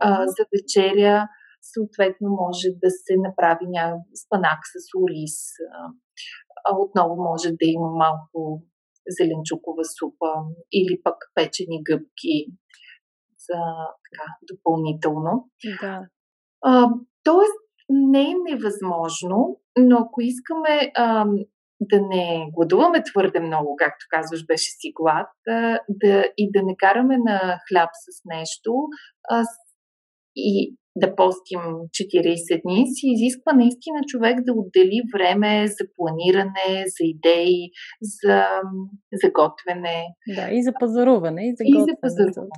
А, 0.00 0.26
за 0.26 0.44
вечеря 0.54 1.28
съответно 1.72 2.28
може 2.30 2.68
да 2.82 2.90
се 2.90 3.14
направи 3.16 3.66
ня... 3.68 3.96
спанак 4.24 4.60
с 4.72 4.74
ориз. 5.02 5.36
А, 6.64 6.76
отново 6.78 7.14
може 7.16 7.48
да 7.48 7.66
има 7.76 7.90
малко 7.90 8.62
зеленчукова 9.08 9.84
супа 9.98 10.32
или 10.72 11.02
пък 11.04 11.16
печени 11.34 11.82
гъбки 11.82 12.36
за 13.46 13.60
така, 14.04 14.26
допълнително. 14.52 15.50
Да. 15.80 16.00
А, 16.62 16.88
тоест, 17.24 17.58
не 17.88 18.30
е 18.30 18.34
невъзможно, 18.50 19.60
но 19.78 19.96
ако 19.98 20.20
искаме 20.20 20.92
а, 20.94 21.26
да 21.80 22.00
не 22.00 22.50
гладуваме 22.54 23.02
твърде 23.02 23.40
много, 23.40 23.76
както 23.76 24.06
казваш, 24.08 24.46
беше 24.46 24.70
си 24.70 24.92
глад, 24.94 25.28
да, 25.88 26.24
и 26.36 26.50
да 26.52 26.62
не 26.62 26.76
караме 26.76 27.18
на 27.18 27.58
хляб 27.68 27.90
с 27.92 28.22
нещо, 28.24 28.74
а, 29.30 29.44
и 30.36 30.76
да 30.96 31.16
постим 31.16 31.60
40 31.60 32.62
дни, 32.62 32.86
си 32.86 33.06
изисква 33.06 33.52
наистина 33.52 33.98
човек 34.08 34.40
да 34.40 34.52
отдели 34.52 35.02
време 35.14 35.66
за 35.66 35.84
планиране, 35.96 36.84
за 36.86 37.04
идеи, 37.04 37.70
за, 38.02 38.44
за 39.12 39.30
готвене. 39.30 40.04
Да, 40.36 40.48
и 40.50 40.62
за 40.62 40.72
пазаруване, 40.80 41.48
и 41.48 41.54
за 41.56 41.64
и 41.64 41.72
готвене. 41.72 41.92
за 41.92 42.00
пазаруване. 42.00 42.50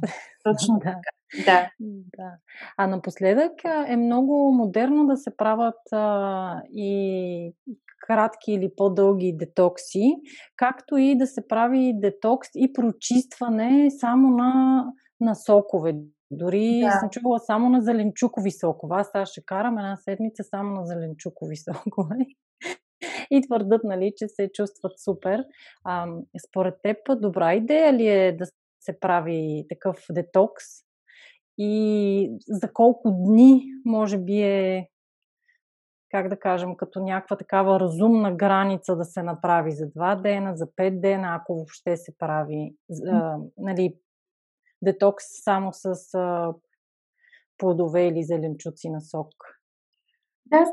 Точно 0.44 0.78
да. 0.78 0.84
така. 0.84 1.10
Да. 1.46 1.70
да. 2.16 2.30
А 2.76 2.86
напоследък 2.86 3.52
е 3.88 3.96
много 3.96 4.52
модерно 4.52 5.06
да 5.06 5.16
се 5.16 5.36
правят 5.36 5.92
а, 5.92 6.62
и 6.72 7.52
кратки 8.06 8.52
или 8.52 8.70
по-дълги 8.76 9.36
детокси, 9.36 10.14
както 10.56 10.96
и 10.96 11.18
да 11.18 11.26
се 11.26 11.48
прави 11.48 11.92
детокс 11.96 12.48
и 12.54 12.72
прочистване 12.72 13.90
само 14.00 14.30
на, 14.30 14.84
на 15.20 15.34
сокове. 15.34 15.94
Дори 16.30 16.80
да. 16.80 16.90
съм 16.90 17.10
чувала 17.10 17.38
само 17.38 17.68
на 17.70 17.82
зеленчукови 17.82 18.50
сокове. 18.50 18.96
Аз 18.96 19.08
сега 19.12 19.26
ще 19.26 19.44
карам 19.44 19.78
една 19.78 19.96
седмица 19.96 20.44
само 20.44 20.74
на 20.74 20.86
зеленчукови 20.86 21.56
сокове. 21.84 22.16
И 23.30 23.42
твърдат, 23.42 23.80
нали, 23.84 24.12
че 24.16 24.28
се 24.28 24.50
чувстват 24.54 24.92
супер. 25.00 25.44
А, 25.84 26.06
според 26.48 26.74
теб, 26.82 26.96
добра 27.20 27.54
идея 27.54 27.92
ли 27.92 28.08
е 28.08 28.36
да 28.36 28.46
се 28.80 29.00
прави 29.00 29.66
такъв 29.68 30.04
детокс? 30.10 30.64
И 31.58 32.36
за 32.48 32.72
колко 32.72 33.10
дни, 33.10 33.62
може 33.84 34.18
би 34.18 34.42
е 34.42 34.88
как 36.10 36.28
да 36.28 36.38
кажем, 36.38 36.76
като 36.76 37.00
някаква 37.00 37.36
такава 37.36 37.80
разумна 37.80 38.36
граница 38.36 38.96
да 38.96 39.04
се 39.04 39.22
направи 39.22 39.72
за 39.72 39.86
два 39.96 40.16
дена, 40.16 40.56
за 40.56 40.66
пет 40.76 41.00
дена, 41.00 41.36
ако 41.40 41.54
въобще 41.54 41.96
се 41.96 42.18
прави 42.18 42.74
а, 43.10 43.36
нали, 43.58 43.94
детокс 44.82 45.24
само 45.44 45.70
с 45.72 46.14
а, 46.14 46.54
плодове 47.58 48.06
или 48.06 48.22
зеленчуци 48.22 48.88
на 48.88 49.00
сок. 49.00 49.34
Да, 50.46 50.64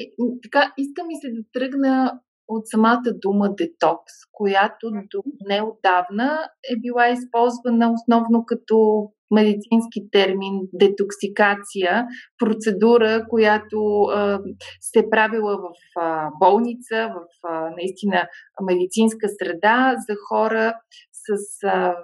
е, 0.00 0.06
така, 0.42 0.72
искам 0.78 1.10
и 1.10 1.16
се 1.16 1.30
да 1.30 1.42
тръгна 1.52 2.20
от 2.48 2.66
самата 2.66 3.02
дума 3.14 3.54
детокс, 3.54 4.12
която 4.32 4.90
до 4.90 5.22
неодавна 5.48 6.48
е 6.72 6.80
била 6.80 7.08
използвана 7.08 7.92
основно 7.92 8.44
като 8.46 9.08
медицински 9.30 10.10
термин 10.10 10.60
детоксикация, 10.72 12.06
процедура, 12.38 13.26
която 13.28 14.02
а, 14.02 14.40
се 14.80 14.98
е 14.98 15.10
правила 15.10 15.56
в 15.56 16.00
а, 16.00 16.30
болница, 16.40 17.08
в 17.14 17.48
а, 17.48 17.70
наистина 17.70 18.28
медицинска 18.62 19.26
среда 19.38 19.94
за 20.08 20.16
хора 20.28 20.74
с 21.12 21.28
а, 21.66 21.96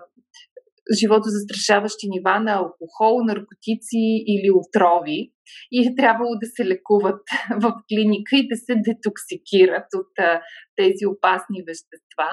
живото 1.01 1.25
застрашаващи 1.25 2.07
нива 2.09 2.41
на 2.41 2.53
алкохол, 2.53 3.25
наркотици 3.25 4.05
или 4.27 4.51
отрови 4.55 5.33
и 5.73 5.87
е 5.87 5.95
трябвало 5.97 6.35
да 6.43 6.47
се 6.47 6.67
лекуват 6.67 7.23
в 7.63 7.73
клиника 7.89 8.37
и 8.37 8.49
да 8.49 8.57
се 8.57 8.75
детоксикират 8.75 9.89
от 9.95 10.13
а, 10.19 10.41
тези 10.77 11.07
опасни 11.07 11.63
вещества. 11.69 12.29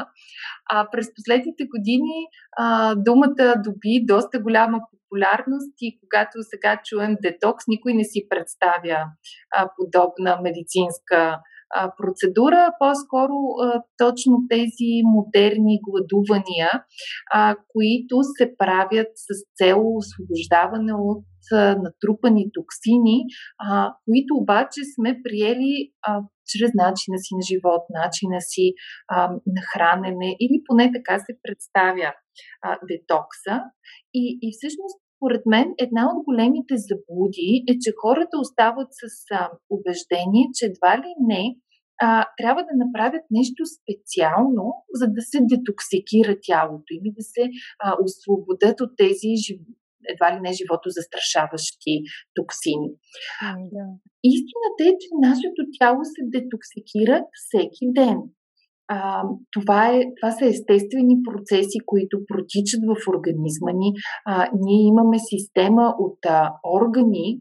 А 0.72 0.88
през 0.92 1.08
последните 1.16 1.64
години 1.76 2.18
а, 2.58 2.96
думата 2.96 3.46
доби 3.66 4.06
доста 4.06 4.40
голяма 4.40 4.80
популярност 4.92 5.74
и 5.82 6.00
когато 6.00 6.38
сега 6.42 6.82
чуем 6.86 7.16
детокс, 7.22 7.64
никой 7.68 7.94
не 7.94 8.04
си 8.04 8.28
представя 8.30 9.00
а, 9.56 9.70
подобна 9.78 10.42
медицинска 10.42 11.40
процедура, 11.98 12.72
по-скоро 12.80 13.36
точно 13.98 14.34
тези 14.50 14.92
модерни 15.06 15.80
гладувания, 15.88 16.72
които 17.74 18.16
се 18.38 18.56
правят 18.58 19.12
с 19.16 19.30
цел 19.58 19.80
освобождаване 19.98 20.94
от 20.94 21.26
натрупани 21.84 22.52
токсини, 22.54 23.18
които 24.06 24.36
обаче 24.36 24.82
сме 24.96 25.20
приели 25.24 25.92
чрез 26.52 26.72
начина 26.74 27.18
си 27.18 27.32
на 27.36 27.44
живот, 27.52 27.84
начина 27.90 28.42
си 28.42 28.74
на 29.56 29.62
хранене 29.74 30.36
или 30.40 30.64
поне 30.66 30.92
така 30.96 31.20
се 31.20 31.34
представя 31.44 32.14
детокса. 32.92 33.56
И, 34.14 34.40
и 34.42 34.48
всъщност 34.56 34.98
според 35.18 35.46
мен 35.46 35.68
една 35.80 36.04
от 36.12 36.24
големите 36.24 36.74
заблуди 36.90 37.64
е, 37.70 37.74
че 37.82 37.92
хората 38.02 38.36
остават 38.40 38.88
с 38.92 39.04
убеждение, 39.70 40.46
че 40.56 40.66
едва 40.66 40.98
ли 40.98 41.12
не 41.20 41.44
а, 42.04 42.26
трябва 42.38 42.62
да 42.70 42.84
направят 42.86 43.26
нещо 43.32 43.62
специално, 43.78 44.64
за 45.00 45.08
да 45.16 45.22
се 45.22 45.38
детоксикира 45.54 46.34
тялото 46.48 46.90
или 46.98 47.10
да 47.18 47.24
се 47.34 47.44
а, 47.84 47.96
освободят 48.06 48.82
от 48.82 48.92
тези 48.98 49.30
едва 50.14 50.28
ли 50.36 50.40
не 50.42 50.58
живото 50.60 50.96
застрашаващи 50.98 51.94
токсини. 52.36 52.90
Ами 53.50 53.68
да. 53.76 53.86
Истината 54.24 54.82
е, 54.90 54.92
че 55.02 55.10
нашето 55.30 55.62
тяло 55.78 56.00
се 56.04 56.22
детоксикира 56.36 57.18
всеки 57.40 57.86
ден. 58.00 58.18
А, 58.88 59.24
това, 59.52 59.82
е, 59.96 60.04
това 60.18 60.32
са 60.32 60.46
естествени 60.46 61.16
процеси, 61.28 61.78
които 61.86 62.26
протичат 62.28 62.82
в 62.90 62.96
организма 63.14 63.72
ни. 63.82 63.90
А, 64.26 64.50
ние 64.66 64.88
имаме 64.88 65.18
система 65.20 65.96
от 66.00 66.20
а, 66.26 66.54
органи, 66.82 67.40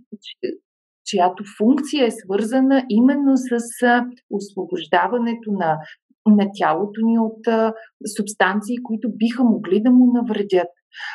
чиято 1.12 1.44
функция 1.58 2.06
е 2.06 2.16
свързана 2.22 2.84
именно 2.88 3.32
с 3.36 3.50
освобождаването 4.30 5.52
на, 5.52 5.78
на 6.26 6.46
тялото 6.58 7.00
ни 7.02 7.18
от 7.18 7.46
а, 7.46 7.72
субстанции, 8.16 8.76
които 8.82 9.08
биха 9.12 9.44
могли 9.44 9.82
да 9.82 9.90
му 9.90 10.12
навредят. 10.12 10.68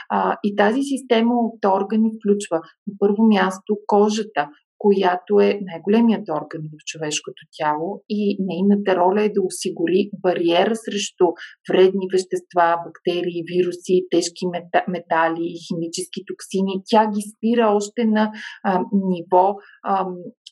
А, 0.10 0.38
и 0.44 0.56
тази 0.56 0.82
система 0.84 1.34
от 1.36 1.66
органи 1.66 2.12
включва 2.18 2.58
на 2.58 2.94
първо 3.00 3.28
място 3.28 3.78
кожата, 3.88 4.50
която 4.78 5.40
е 5.40 5.60
най-големият 5.62 6.30
орган 6.30 6.64
в 6.74 6.86
човешкото 6.86 7.42
тяло 7.58 8.04
и 8.10 8.38
нейната 8.40 8.96
роля 8.96 9.24
е 9.24 9.30
да 9.30 9.42
осигури 9.42 10.10
бариера 10.22 10.76
срещу 10.76 11.26
вредни 11.70 12.08
вещества, 12.14 12.78
бактерии, 12.86 13.48
вируси, 13.52 14.08
тежки 14.12 14.46
метали, 14.88 15.48
химически 15.68 16.22
токсини. 16.28 16.82
Тя 16.86 17.12
ги 17.12 17.22
спира 17.22 17.68
още 17.68 18.06
на 18.06 18.32
а, 18.64 18.82
ниво 18.94 19.56
а, 19.84 20.06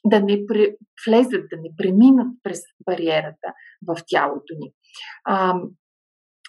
да 0.05 0.19
не 0.19 0.37
влезат, 1.07 1.45
да 1.51 1.57
не 1.57 1.69
преминат 1.77 2.27
през 2.43 2.59
бариерата 2.85 3.49
в 3.87 3.95
тялото 4.07 4.53
ни. 4.59 4.71
А, 5.25 5.61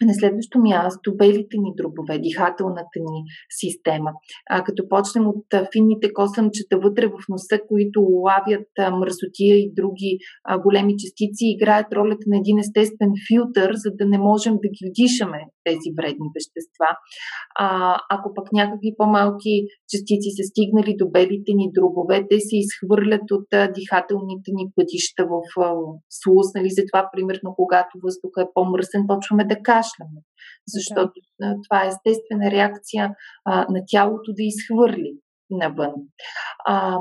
на 0.04 0.14
следващо 0.14 0.59
място 0.59 1.16
белите 1.16 1.56
ни 1.59 1.72
дробове, 1.76 2.18
дихателната 2.18 2.98
ни 3.11 3.22
система. 3.50 4.11
А, 4.50 4.64
като 4.64 4.88
почнем 4.88 5.28
от 5.28 5.54
а, 5.54 5.68
финните 5.72 6.12
косъмчета 6.12 6.78
вътре 6.78 7.06
в 7.06 7.18
носа, 7.28 7.59
които 7.68 8.00
лавят 8.00 8.68
а, 8.78 8.90
мръсотия 8.90 9.56
и 9.59 9.72
други 9.74 10.18
а, 10.44 10.59
големи 10.59 10.94
частици, 10.98 11.44
играят 11.44 11.92
ролята 11.92 12.24
на 12.26 12.37
един 12.37 12.59
естествен 12.59 13.12
филтър, 13.28 13.72
за 13.74 13.90
да 13.90 14.06
не 14.06 14.18
можем 14.18 14.54
да 14.54 14.68
ги 14.68 14.90
вдишаме 14.90 15.38
тези 15.68 15.88
вредни 15.98 16.29
вещества. 16.37 16.88
А, 17.64 17.66
ако 18.14 18.29
пък 18.37 18.46
някакви 18.61 18.90
по-малки 18.98 19.55
частици 19.92 20.29
са 20.38 20.44
стигнали 20.50 20.92
до 21.00 21.07
белите 21.16 21.52
ни 21.61 21.66
дробове, 21.76 22.16
те 22.31 22.38
се 22.48 22.57
изхвърлят 22.64 23.26
от 23.37 23.48
а, 23.55 23.61
дихателните 23.79 24.50
ни 24.59 24.64
пътища 24.76 25.22
в 25.33 25.37
а, 25.66 25.68
слуз. 26.18 26.46
Нали? 26.57 26.70
Затова, 26.79 27.00
примерно, 27.12 27.48
когато 27.61 27.92
въздуха 28.05 28.38
е 28.42 28.52
по-мръсен, 28.55 29.02
почваме 29.11 29.44
да 29.52 29.57
кашляме 29.68 30.20
защото 30.68 31.12
да. 31.40 31.55
това 31.68 31.85
е 31.85 31.88
естествена 31.88 32.50
реакция 32.50 33.14
а, 33.44 33.66
на 33.70 33.81
тялото 33.87 34.33
да 34.33 34.42
изхвърли 34.42 35.12
навън. 35.50 35.94
А, 36.66 36.98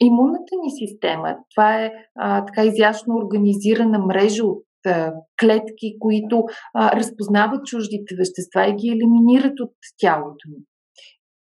имунната 0.00 0.54
ни 0.62 0.70
система, 0.86 1.36
това 1.54 1.82
е 1.82 1.92
а, 2.18 2.46
така 2.46 2.64
изящно 2.64 3.14
организирана 3.14 3.98
мрежа 3.98 4.44
от 4.44 4.64
а, 4.64 4.73
клетки, 5.40 5.96
които 6.00 6.44
разпознават 6.76 7.66
чуждите 7.66 8.16
вещества 8.18 8.66
и 8.68 8.74
ги 8.74 8.88
елиминират 8.88 9.60
от 9.60 9.72
тялото 9.98 10.48
ни. 10.48 10.64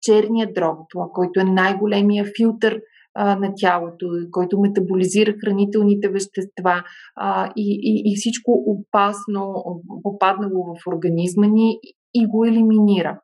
Черният 0.03 0.55
дроб, 0.55 0.79
който 1.15 1.41
е 1.41 1.45
най-големия 1.45 2.25
филтър 2.37 2.81
на 3.17 3.53
тялото, 3.57 4.07
който 4.31 4.61
метаболизира 4.61 5.35
хранителните 5.45 6.09
вещества 6.09 6.85
а, 7.17 7.53
и, 7.57 7.79
и, 7.83 8.13
и 8.13 8.17
всичко 8.17 8.65
опасно 8.67 9.55
попаднало 10.03 10.65
в 10.65 10.87
организма 10.87 11.47
ни 11.47 11.79
и 12.15 12.27
го 12.27 12.45
елиминира. 12.45 13.21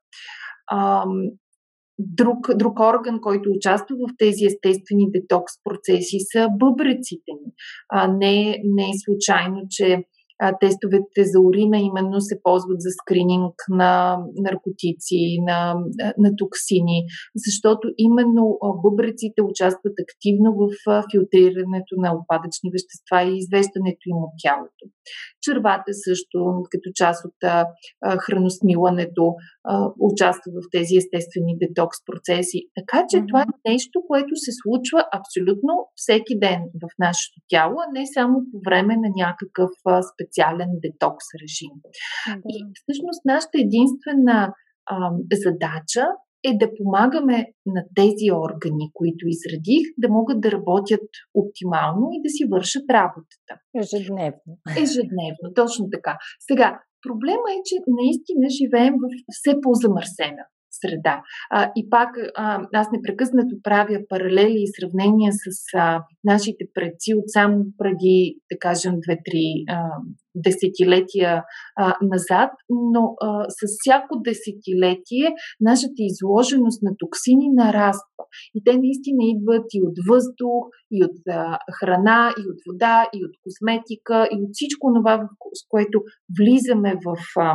А, 0.71 1.05
друг, 1.99 2.55
друг 2.55 2.81
орган, 2.81 3.21
който 3.21 3.51
участва 3.51 3.97
в 3.97 4.15
тези 4.19 4.45
естествени 4.45 5.11
детокс 5.11 5.53
процеси 5.65 6.19
са 6.33 6.49
бъбреците 6.59 7.33
ни. 7.33 7.53
А, 7.89 8.09
не, 8.09 8.61
не 8.65 8.83
е 8.83 8.99
случайно, 9.05 9.63
че 9.71 10.05
а, 10.39 10.59
тестовете 10.59 11.25
за 11.25 11.41
урина 11.41 11.79
именно 11.79 12.21
се 12.21 12.41
ползват 12.43 12.81
за 12.81 12.91
скрининг 12.91 13.55
на 13.69 14.19
наркотици, 14.37 15.21
на, 15.47 15.75
на 16.19 16.37
токсини, 16.37 16.99
защото 17.47 17.89
именно 17.99 18.59
бъбреците 18.85 19.43
участват 19.43 19.95
активно 20.07 20.49
в 20.61 20.67
филтрирането 21.11 21.93
на 21.97 22.15
опадъчни 22.15 22.71
вещества 22.77 23.23
и 23.23 23.39
извеждането 23.39 24.03
им 24.13 24.19
от 24.27 24.35
тялото. 24.43 24.83
Червата 25.43 25.91
също, 26.07 26.39
като 26.71 26.89
част 26.95 27.25
от 27.25 27.39
а, 27.45 27.67
храносмилането, 28.19 29.35
а, 29.65 29.91
участва 30.01 30.53
в 30.57 30.69
тези 30.73 30.95
естествени 30.97 31.59
детокс 31.63 31.99
процеси. 32.07 32.61
Така 32.79 32.99
че 33.09 33.17
mm-hmm. 33.17 33.29
това 33.29 33.41
е 33.43 33.71
нещо, 33.71 33.97
което 34.09 34.33
се 34.45 34.53
случва 34.63 35.01
абсолютно 35.19 35.73
всеки 35.95 36.35
ден 36.39 36.61
в 36.83 36.87
нашето 36.99 37.37
тяло, 37.49 37.75
а 37.85 37.87
не 37.93 38.05
само 38.17 38.35
по 38.51 38.59
време 38.67 38.95
на 38.97 39.11
някакъв 39.17 39.71
а, 39.85 40.03
специален 40.27 40.69
детокс 40.85 41.27
режим. 41.43 41.75
Mm-hmm. 41.83 42.43
И 42.49 42.57
всъщност 42.81 43.25
нашата 43.25 43.57
единствена 43.67 44.55
а, 44.87 45.11
задача 45.45 46.05
е 46.45 46.53
да 46.63 46.69
помагаме 46.79 47.47
на 47.67 47.81
тези 47.95 48.29
органи, 48.47 48.91
които 48.95 49.23
изредих, 49.29 49.85
да 49.99 50.09
могат 50.09 50.41
да 50.41 50.53
работят 50.53 51.09
оптимално 51.35 52.07
и 52.17 52.23
да 52.25 52.31
си 52.31 52.45
вършат 52.53 52.87
работата. 52.91 53.53
Ежедневно. 53.83 54.53
Ежедневно, 54.85 55.47
точно 55.55 55.85
така. 55.95 56.19
Сега, 56.49 56.69
проблема 57.07 57.49
е, 57.57 57.59
че 57.69 57.77
наистина 58.01 58.47
живеем 58.61 58.95
в 59.03 59.07
все 59.37 59.53
по-замърсена 59.63 60.45
среда. 60.81 61.23
А, 61.51 61.73
и 61.77 61.91
пак 61.91 62.09
а, 62.37 62.61
аз 62.73 62.89
непрекъснато 62.93 63.57
правя 63.63 63.99
паралели 64.09 64.63
и 64.63 64.73
сравнения 64.81 65.33
с 65.33 65.77
а, 65.77 66.03
нашите 66.25 66.65
предци 66.75 67.15
от 67.15 67.25
само 67.27 67.65
преди, 67.79 68.37
да 68.53 68.59
кажем, 68.59 68.93
2-3 68.93 69.17
десетилетия 70.37 71.45
а, 71.77 71.97
назад, 72.03 72.51
но 72.69 73.15
а, 73.21 73.45
с 73.49 73.61
всяко 73.79 74.21
десетилетие 74.29 75.27
нашата 75.61 76.01
изложеност 76.11 76.83
на 76.83 76.91
токсини 76.99 77.49
нараства. 77.55 78.23
И 78.55 78.63
те 78.65 78.73
наистина 78.73 79.23
идват 79.35 79.67
и 79.73 79.83
от 79.89 79.97
въздух, 80.09 80.63
и 80.91 81.05
от 81.05 81.17
а, 81.29 81.59
храна, 81.79 82.35
и 82.41 82.43
от 82.51 82.59
вода, 82.67 83.09
и 83.15 83.25
от 83.25 83.35
косметика, 83.45 84.29
и 84.33 84.37
от 84.45 84.51
всичко 84.53 84.93
това, 84.97 85.29
с 85.55 85.69
което 85.69 86.03
влизаме 86.39 86.95
в. 87.05 87.17
А, 87.37 87.55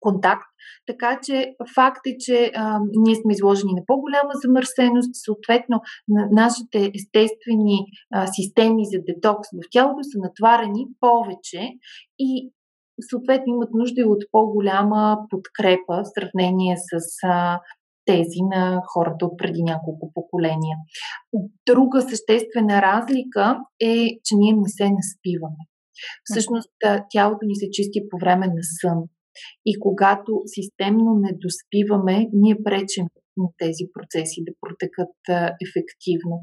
контакт. 0.00 0.48
Така 0.86 1.18
че 1.22 1.54
факт 1.74 2.00
е, 2.06 2.16
че 2.18 2.52
а, 2.56 2.80
ние 3.04 3.14
сме 3.14 3.32
изложени 3.32 3.72
на 3.72 3.82
по-голяма 3.86 4.30
замърсеност, 4.44 5.10
съответно 5.14 5.80
на 6.08 6.28
нашите 6.32 6.92
естествени 6.94 7.78
а, 8.14 8.26
системи 8.26 8.82
за 8.84 8.98
детокс 9.06 9.48
в 9.52 9.68
тялото 9.72 10.02
са 10.02 10.18
натварени 10.18 10.86
повече 11.00 11.60
и 12.18 12.52
съответно 13.10 13.54
имат 13.54 13.70
нужда 13.74 14.02
от 14.06 14.24
по-голяма 14.32 15.18
подкрепа 15.30 16.02
в 16.02 16.10
сравнение 16.14 16.76
с 16.76 17.26
а, 17.26 17.60
тези 18.04 18.40
на 18.54 18.82
хората 18.92 19.26
от 19.26 19.38
преди 19.38 19.62
няколко 19.62 20.12
поколения. 20.14 20.76
Друга 21.66 22.02
съществена 22.02 22.82
разлика 22.82 23.58
е, 23.80 23.94
че 24.24 24.34
ние 24.36 24.52
не 24.52 24.68
се 24.68 24.90
наспиваме. 24.90 25.62
Всъщност 26.24 26.70
тялото 27.10 27.38
ни 27.42 27.56
се 27.56 27.70
чисти 27.70 28.00
по 28.10 28.18
време 28.18 28.46
на 28.46 28.62
сън. 28.80 28.98
И 29.66 29.78
когато 29.80 30.42
системно 30.46 31.10
не 31.20 31.32
доспиваме, 31.44 32.26
ние 32.32 32.56
пречим 32.64 33.06
на 33.42 33.48
тези 33.62 33.84
процеси 33.94 34.46
да 34.48 34.52
протекат 34.62 35.16
ефективно. 35.66 36.36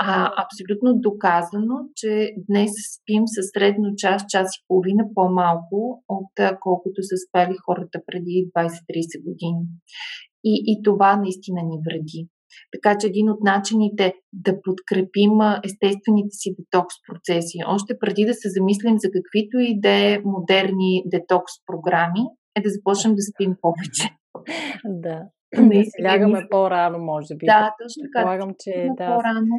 А 0.00 0.08
абсолютно 0.44 1.00
доказано, 1.08 1.76
че 1.96 2.10
днес 2.48 2.72
спим 2.96 3.22
със 3.26 3.46
средно 3.54 3.88
час, 3.96 4.24
час 4.28 4.48
и 4.56 4.64
половина 4.68 5.04
по-малко 5.14 6.04
от 6.08 6.32
колкото 6.60 6.98
са 7.02 7.16
спали 7.24 7.54
хората 7.66 7.98
преди 8.06 8.36
20-30 8.56 9.24
години. 9.28 9.62
И, 10.44 10.54
и 10.70 10.82
това 10.82 11.16
наистина 11.16 11.60
ни 11.70 11.78
вреди. 11.86 12.28
Така 12.72 12.98
че 12.98 13.06
един 13.06 13.30
от 13.30 13.40
начините 13.42 14.14
да 14.32 14.62
подкрепим 14.62 15.34
естествените 15.64 16.34
си 16.40 16.54
детокс 16.58 16.94
процеси, 17.06 17.58
още 17.66 17.98
преди 18.00 18.24
да 18.24 18.34
се 18.34 18.48
замислим 18.50 18.96
за 18.98 19.08
каквито 19.16 19.58
и 19.58 19.80
да 19.80 19.90
е 19.90 20.20
модерни 20.24 21.02
детокс 21.06 21.52
програми, 21.66 22.22
е 22.58 22.62
да 22.62 22.70
започнем 22.70 23.14
да 23.14 23.22
спим 23.22 23.56
повече. 23.62 24.08
Да. 24.84 25.22
Не 25.62 25.84
си 25.84 26.04
лягаме 26.04 26.46
по-рано, 26.50 26.98
може 26.98 27.34
би. 27.36 27.46
Да, 27.46 27.74
точно 27.82 28.02
така. 28.02 28.12
Предполагам, 28.12 28.54
че 28.58 28.88
да, 28.96 29.06
по-рано. 29.06 29.56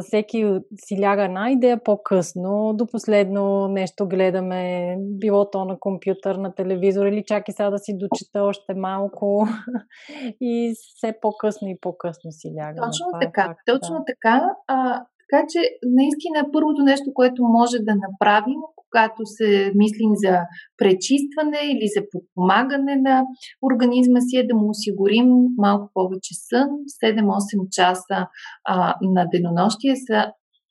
Всеки 0.00 0.58
си 0.76 1.00
ляга 1.00 1.24
една 1.24 1.50
идея 1.50 1.84
по-късно, 1.84 2.72
до 2.74 2.86
последно 2.86 3.68
нещо 3.68 4.08
гледаме, 4.08 4.96
било 5.00 5.50
то 5.50 5.64
на 5.64 5.78
компютър, 5.80 6.34
на 6.34 6.54
телевизор 6.54 7.06
или 7.06 7.24
чак 7.26 7.48
и 7.48 7.52
сега 7.52 7.70
да 7.70 7.78
си 7.78 7.98
дочита 7.98 8.42
още 8.42 8.74
малко 8.74 9.46
и 10.40 10.74
все 10.96 11.14
по-късно 11.22 11.68
и 11.68 11.78
по-късно 11.80 12.32
си 12.32 12.48
лягаме. 12.56 12.86
Точно 12.86 13.06
Това 13.10 13.18
е 13.18 13.26
така, 13.26 13.42
е 13.42 13.44
факт, 13.44 13.60
точно 13.66 13.94
да. 13.94 14.04
така. 14.04 14.54
А, 14.66 15.04
така 15.20 15.46
че 15.48 15.58
наистина 15.82 16.52
първото 16.52 16.82
нещо, 16.82 17.10
което 17.14 17.42
може 17.42 17.78
да 17.78 17.94
направим, 17.94 18.60
когато 18.90 19.20
се 19.24 19.72
мислим 19.74 20.12
за 20.14 20.34
пречистване 20.78 21.60
или 21.72 21.86
за 21.96 22.02
подпомагане 22.12 22.96
на 22.96 23.24
организма 23.68 24.20
си, 24.20 24.36
е 24.36 24.46
да 24.46 24.54
му 24.54 24.70
осигурим 24.70 25.28
малко 25.56 25.90
повече 25.94 26.34
сън. 26.48 26.68
7-8 27.04 27.68
часа 27.70 28.18
а, 28.64 28.94
на 29.02 29.26
денонощие 29.32 29.94
са 30.06 30.18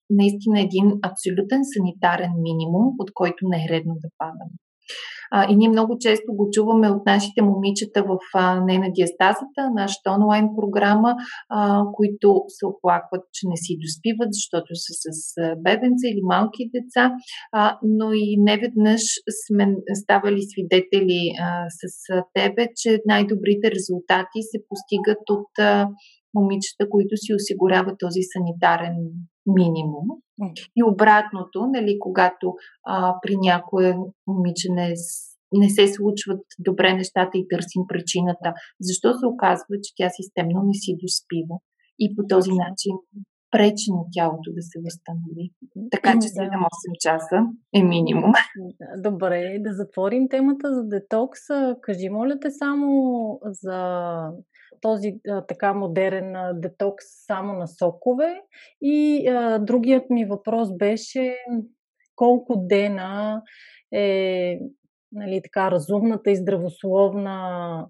наистина 0.10 0.62
един 0.62 0.88
абсолютен 1.10 1.62
санитарен 1.74 2.32
минимум, 2.42 2.86
от 3.02 3.10
който 3.14 3.48
не 3.52 3.58
е 3.58 3.70
редно 3.74 3.94
да 4.04 4.10
падаме. 4.18 4.56
А, 5.32 5.52
и 5.52 5.56
ние 5.56 5.70
много 5.70 5.98
често 6.00 6.26
го 6.34 6.50
чуваме 6.52 6.90
от 6.90 7.06
нашите 7.06 7.42
момичета 7.42 8.04
в 8.04 8.18
а, 8.34 8.56
на 8.56 8.92
диастазата, 8.96 9.62
нашата 9.76 10.12
онлайн 10.12 10.48
програма, 10.58 11.16
а, 11.50 11.84
които 11.94 12.42
се 12.48 12.66
оплакват, 12.66 13.24
че 13.34 13.48
не 13.48 13.58
си 13.58 13.78
доспиват, 13.84 14.30
защото 14.32 14.76
са 14.76 14.94
с 15.12 15.34
бебенца 15.64 16.06
или 16.08 16.22
малки 16.24 16.72
деца, 16.74 17.12
а, 17.52 17.78
но 17.84 18.14
и 18.14 18.38
неведнъж 18.38 19.02
сме 19.48 19.66
ставали 19.94 20.42
свидетели 20.42 21.22
а, 21.42 21.66
с 21.70 22.08
тебе, 22.34 22.68
че 22.76 23.00
най-добрите 23.06 23.72
резултати 23.72 24.40
се 24.52 24.58
постигат 24.70 25.24
от 25.30 25.60
а, 25.60 25.88
момичета, 26.34 26.90
които 26.90 27.18
си 27.18 27.34
осигуряват 27.34 28.00
този 28.00 28.22
санитарен 28.34 28.96
минимум. 29.46 30.08
И 30.76 30.84
обратното, 30.84 31.68
нали, 31.68 31.98
когато 32.00 32.54
а, 32.88 33.16
при 33.22 33.36
някое 33.38 33.98
момиче 34.28 34.68
не, 34.72 34.94
не 35.54 35.70
се 35.70 35.88
случват 35.88 36.42
добре 36.60 36.94
нещата 36.94 37.38
и 37.38 37.48
търсим 37.48 37.82
причината, 37.88 38.54
защо 38.82 39.14
се 39.14 39.26
оказва, 39.26 39.76
че 39.84 39.94
тя 39.96 40.10
системно 40.10 40.62
не 40.64 40.74
си 40.74 40.98
доспива 41.04 41.56
и 42.00 42.16
по 42.16 42.28
този 42.30 42.52
начин 42.52 42.94
пречи 43.52 43.92
на 43.92 44.04
тялото 44.14 44.52
да 44.54 44.62
се 44.62 44.80
възстанови. 44.86 45.52
Така 45.92 46.12
че 46.12 46.28
7-8 46.28 46.50
часа 47.00 47.38
е 47.74 47.84
минимум. 47.84 48.32
Добре, 48.98 49.58
да 49.60 49.74
затворим 49.74 50.30
темата 50.30 50.76
за 50.76 50.84
детокс. 50.84 51.40
Кажи, 51.82 52.10
моля 52.10 52.40
те, 52.40 52.52
само 52.52 53.40
за 53.44 53.78
този 54.82 55.20
а, 55.30 55.46
така 55.46 55.74
модерен 55.74 56.36
а, 56.36 56.54
детокс 56.54 57.06
само 57.28 57.54
на 57.54 57.68
сокове. 57.68 58.42
И 58.82 59.28
а, 59.28 59.60
другият 59.60 60.10
ми 60.10 60.26
въпрос 60.26 60.78
беше 60.78 61.38
колко 62.16 62.56
дена 62.56 63.42
е 63.94 64.60
нали, 65.12 65.42
така, 65.44 65.72
разумната 65.72 66.32
и 66.32 66.36
здравословна 66.36 67.88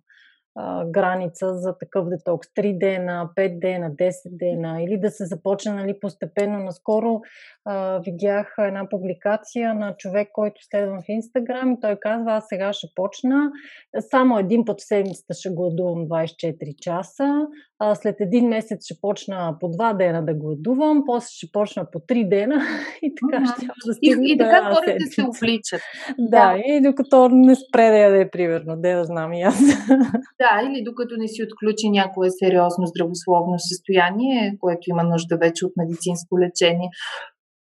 а, 0.55 0.85
граница 0.85 1.53
за 1.53 1.77
такъв 1.77 2.09
детокс. 2.09 2.47
3 2.47 2.77
дена, 2.77 3.29
5 3.35 3.59
дена, 3.59 3.91
10 3.91 4.11
дена 4.25 4.83
или 4.83 4.97
да 4.97 5.11
се 5.11 5.25
започне 5.25 5.73
нали, 5.73 5.99
постепенно. 5.99 6.59
Наскоро 6.59 7.21
а, 7.65 7.99
видях 7.99 8.55
една 8.59 8.89
публикация 8.89 9.73
на 9.73 9.95
човек, 9.97 10.29
който 10.33 10.61
следвам 10.65 11.01
в 11.01 11.09
Инстаграм 11.09 11.71
и 11.71 11.79
той 11.81 11.95
казва, 11.95 12.31
аз 12.33 12.47
сега 12.47 12.73
ще 12.73 12.87
почна, 12.95 13.51
само 13.99 14.39
един 14.39 14.65
път 14.65 14.81
в 14.81 14.87
седмицата 14.87 15.33
ще 15.33 15.49
гладувам 15.49 16.07
24 16.07 16.75
часа, 16.75 17.47
а, 17.79 17.95
след 17.95 18.15
един 18.19 18.47
месец 18.47 18.85
ще 18.85 19.01
почна 19.01 19.57
по 19.59 19.67
2 19.67 19.97
дена 19.97 20.25
да 20.25 20.33
гладувам, 20.33 21.03
после 21.05 21.27
ще 21.29 21.51
почна 21.51 21.91
по 21.91 21.99
3 21.99 22.29
дена 22.29 22.61
и 23.01 23.13
така 23.15 23.45
ще 23.45 23.65
да 23.85 23.93
стигне 23.93 24.27
И, 24.27 24.33
и 24.33 24.37
така 24.37 24.75
хората 24.75 25.05
се 25.05 25.21
обличат. 25.21 25.81
Да, 26.19 26.53
да, 26.53 26.57
и 26.65 26.81
докато 26.81 27.29
не 27.29 27.55
спре 27.55 27.89
да 27.89 27.97
яде, 27.97 28.29
примерно, 28.29 28.75
де 28.77 28.93
да 28.93 29.05
знам 29.05 29.33
и 29.33 29.41
аз. 29.41 29.59
Да, 30.39 30.61
или 30.67 30.83
докато 30.83 31.17
не 31.17 31.27
си 31.27 31.43
отключи 31.43 31.89
някое 31.89 32.29
сериозно 32.29 32.85
здравословно 32.85 33.55
състояние, 33.59 34.57
което 34.59 34.89
има 34.89 35.03
нужда 35.03 35.37
вече 35.37 35.65
от 35.65 35.73
медицинско 35.77 36.39
лечение. 36.39 36.89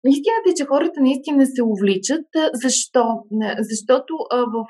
Истината 0.07 0.49
е, 0.49 0.53
че 0.57 0.65
хората 0.65 1.01
наистина 1.01 1.45
се 1.45 1.63
увличат. 1.63 2.25
Защо? 2.53 3.03
Защото 3.59 4.13
в 4.31 4.65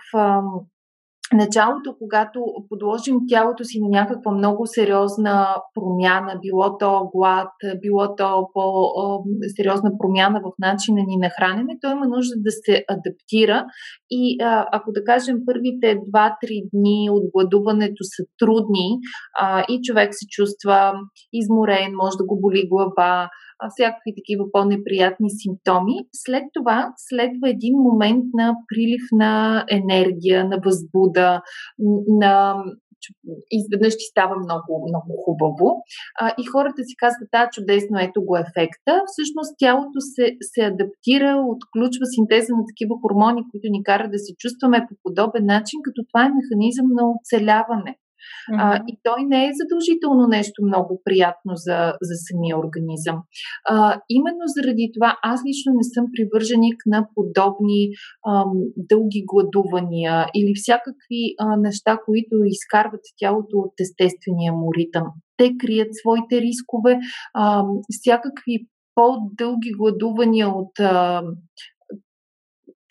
началото, 1.33 1.95
когато 1.99 2.39
подложим 2.69 3.15
тялото 3.27 3.63
си 3.63 3.79
на 3.81 3.89
някаква 3.89 4.31
много 4.31 4.63
сериозна 4.65 5.55
промяна, 5.75 6.39
било 6.41 6.77
то 6.77 7.09
глад, 7.15 7.51
било 7.81 8.15
то 8.15 8.47
по-сериозна 8.53 9.91
промяна 9.99 10.39
в 10.39 10.51
начина 10.59 11.01
ни 11.07 11.17
на 11.17 11.29
хранене, 11.29 11.77
то 11.81 11.91
има 11.91 12.07
нужда 12.07 12.33
да 12.37 12.51
се 12.51 12.83
адаптира. 12.89 13.65
И 14.09 14.37
ако 14.71 14.91
да 14.91 15.03
кажем 15.03 15.37
първите 15.45 15.97
2-3 15.97 16.69
дни 16.73 17.09
от 17.11 17.23
гладуването 17.33 18.03
са 18.03 18.23
трудни 18.39 18.99
и 19.69 19.81
човек 19.83 20.09
се 20.11 20.25
чувства 20.29 20.93
изморен, 21.33 21.91
може 22.01 22.17
да 22.17 22.25
го 22.25 22.39
боли 22.41 22.67
глава, 22.69 23.29
всякакви 23.69 24.11
такива 24.15 24.45
по-неприятни 24.51 25.29
симптоми. 25.29 25.95
След 26.13 26.43
това 26.53 26.93
следва 26.97 27.49
един 27.49 27.75
момент 27.77 28.25
на 28.33 28.55
прилив 28.67 29.03
на 29.11 29.65
енергия, 29.69 30.45
на 30.45 30.59
възбуда, 30.65 31.41
на 32.07 32.55
изведнъж 33.51 33.93
ти 33.97 34.05
става 34.11 34.35
много, 34.45 34.71
много 34.89 35.11
хубаво. 35.23 35.67
А, 36.19 36.33
и 36.41 36.43
хората 36.45 36.81
си 36.83 36.95
казват, 37.03 37.29
да, 37.31 37.49
чудесно, 37.55 37.95
ето 37.99 38.19
го 38.27 38.37
ефекта. 38.37 38.93
Всъщност 39.11 39.51
тялото 39.61 39.99
се, 39.99 40.25
се 40.51 40.61
адаптира, 40.71 41.31
отключва 41.53 42.05
синтеза 42.15 42.51
на 42.59 42.63
такива 42.71 42.95
хормони, 43.01 43.41
които 43.51 43.67
ни 43.71 43.83
карат 43.83 44.11
да 44.11 44.19
се 44.25 44.31
чувстваме 44.41 44.85
по 44.87 44.93
подобен 45.03 45.45
начин, 45.45 45.77
като 45.83 45.99
това 46.09 46.21
е 46.25 46.37
механизъм 46.39 46.87
на 46.97 47.03
оцеляване. 47.15 47.93
Mm-hmm. 48.21 48.59
А, 48.59 48.83
и 48.87 48.99
той 49.03 49.23
не 49.23 49.45
е 49.45 49.57
задължително 49.61 50.27
нещо 50.27 50.65
много 50.65 51.01
приятно 51.03 51.51
за, 51.55 51.93
за 52.01 52.15
самия 52.27 52.59
организъм. 52.59 53.17
А, 53.69 53.99
именно 54.09 54.43
заради 54.57 54.91
това 54.93 55.17
аз 55.23 55.39
лично 55.47 55.73
не 55.73 55.83
съм 55.83 56.05
привърженик 56.15 56.77
на 56.85 57.07
подобни 57.15 57.89
ам, 58.27 58.51
дълги 58.77 59.23
гладувания 59.31 60.27
или 60.35 60.53
всякакви 60.55 61.21
а, 61.39 61.57
неща, 61.57 61.97
които 62.05 62.35
изкарват 62.45 63.01
тялото 63.17 63.57
от 63.57 63.73
естествения 63.79 64.53
му 64.53 64.73
ритъм. 64.77 65.05
Те 65.37 65.51
крият 65.59 65.89
своите 65.91 66.41
рискове, 66.41 66.99
а, 67.33 67.63
всякакви 67.89 68.67
по-дълги 68.95 69.71
гладувания 69.71 70.49
от 70.49 70.79
а, 70.79 71.21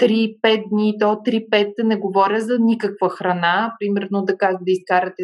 3-5 0.00 0.68
дни, 0.70 0.94
то 1.00 1.06
3-5 1.06 1.82
не 1.84 1.96
говоря 1.96 2.40
за 2.40 2.58
никаква 2.60 3.08
храна, 3.08 3.76
примерно 3.80 4.24
да 4.24 4.36
как 4.36 4.64
да 4.64 4.70
изкарате 4.70 5.22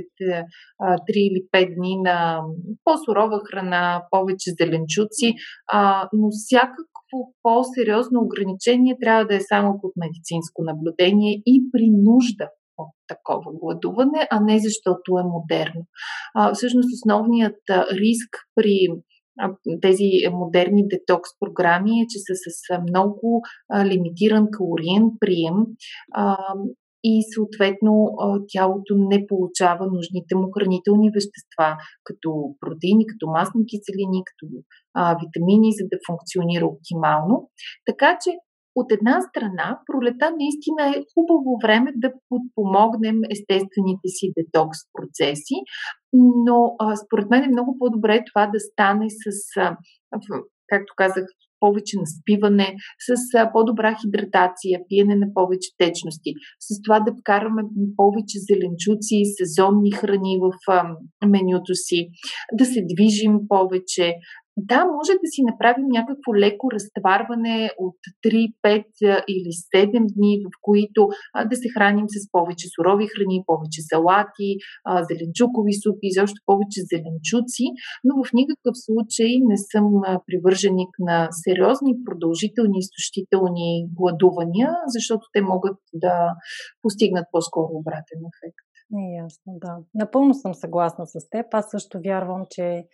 3 0.81 0.97
или 1.15 1.43
5 1.53 1.75
дни 1.75 1.97
на 2.03 2.41
по-сурова 2.85 3.41
храна, 3.51 4.03
повече 4.11 4.51
зеленчуци, 4.61 5.35
а, 5.73 6.09
но 6.13 6.29
всякакво 6.31 7.19
по-сериозно 7.43 8.21
ограничение 8.21 8.97
трябва 9.01 9.25
да 9.25 9.35
е 9.35 9.41
само 9.41 9.81
под 9.81 9.93
медицинско 9.97 10.63
наблюдение 10.63 11.43
и 11.47 11.71
при 11.73 11.91
нужда 11.91 12.49
от 12.79 12.95
такова 13.09 13.53
гладуване, 13.61 14.27
а 14.31 14.41
не 14.41 14.59
защото 14.59 15.19
е 15.19 15.23
модерно. 15.35 15.83
А, 16.35 16.55
всъщност 16.55 16.89
основният 16.95 17.61
риск 17.93 18.31
при 18.55 18.89
тези 19.83 20.11
модерни 20.33 20.89
детокс 20.89 21.31
програми 21.41 21.91
е, 22.01 22.07
че 22.09 22.19
са 22.19 22.35
с 22.45 22.83
много 22.89 23.43
лимитиран 23.85 24.47
калориен 24.51 25.05
прием 25.21 25.57
и 27.05 27.23
съответно 27.35 27.93
тялото 28.53 28.95
не 28.97 29.27
получава 29.27 29.87
нужните 29.87 30.35
му 30.35 30.51
хранителни 30.55 31.11
вещества, 31.17 31.69
като 32.05 32.29
протеини, 32.61 33.07
като 33.07 33.27
масни 33.27 33.63
киселини, 33.67 34.21
като 34.29 34.45
витамини, 35.21 35.71
за 35.79 35.85
да 35.93 35.99
функционира 36.07 36.67
оптимално. 36.67 37.51
Така 37.87 38.19
че 38.23 38.31
от 38.77 38.93
една 38.93 39.21
страна, 39.29 39.81
пролета 39.87 40.33
наистина 40.41 40.83
е 40.89 41.05
хубаво 41.15 41.59
време 41.63 41.93
да 41.97 42.13
подпомогнем 42.29 43.19
естествените 43.31 44.09
си 44.17 44.33
детокс 44.39 44.79
процеси, 44.95 45.57
но 46.47 46.75
а, 46.79 46.97
според 46.97 47.31
мен 47.31 47.45
е 47.45 47.55
много 47.55 47.77
по-добре 47.79 48.25
това 48.27 48.47
да 48.47 48.61
стане 48.61 49.07
с, 49.11 49.61
а, 49.61 49.77
както 50.69 50.93
казах, 50.97 51.25
повече 51.61 51.97
наспиване, 51.99 52.77
с 53.07 53.35
а, 53.35 53.53
по-добра 53.53 53.97
хидратация, 54.01 54.81
пиене 54.89 55.17
на 55.17 55.27
повече 55.35 55.71
течности, 55.79 56.35
с 56.61 56.83
това 56.83 57.01
да 57.01 57.13
вкараме 57.21 57.63
повече 57.97 58.39
зеленчуци, 58.49 59.33
сезонни 59.39 59.93
храни 59.93 60.39
в 60.43 60.51
а, 60.69 60.97
менюто 61.27 61.75
си, 61.75 62.09
да 62.53 62.65
се 62.65 62.81
движим 62.95 63.39
повече, 63.49 64.15
да, 64.57 64.85
може 64.85 65.13
да 65.13 65.29
си 65.35 65.41
направим 65.51 65.87
някакво 65.99 66.31
леко 66.35 66.71
разтварване 66.77 67.71
от 67.79 67.99
3, 68.27 68.55
5 68.65 69.25
или 69.35 69.51
7 69.75 70.15
дни, 70.17 70.33
в 70.47 70.51
които 70.63 71.09
а, 71.35 71.45
да 71.45 71.57
се 71.57 71.69
храним 71.75 72.09
с 72.09 72.31
повече 72.33 72.67
сурови 72.75 73.07
храни, 73.13 73.45
повече 73.47 73.81
салати, 73.91 74.51
а, 74.85 75.05
зеленчукови 75.09 75.75
супи, 75.83 76.07
изобщо 76.13 76.39
повече 76.51 76.81
зеленчуци, 76.93 77.67
но 78.07 78.13
в 78.25 78.27
никакъв 78.41 78.75
случай 78.87 79.33
не 79.51 79.59
съм 79.73 79.85
привърженик 80.27 80.93
на 80.99 81.29
сериозни, 81.45 81.93
продължителни, 82.09 82.79
изтощителни 82.79 83.69
гладувания, 83.99 84.71
защото 84.87 85.25
те 85.35 85.41
могат 85.53 85.79
да 86.05 86.15
постигнат 86.83 87.27
по-скоро 87.33 87.71
обратен 87.81 88.21
ефект. 88.33 88.67
Ясно, 89.25 89.53
да. 89.65 89.73
Напълно 89.95 90.35
съм 90.35 90.55
съгласна 90.55 91.07
с 91.07 91.29
теб. 91.31 91.47
Аз 91.53 91.67
също 91.71 92.01
вярвам, 92.05 92.43
че 92.51 92.85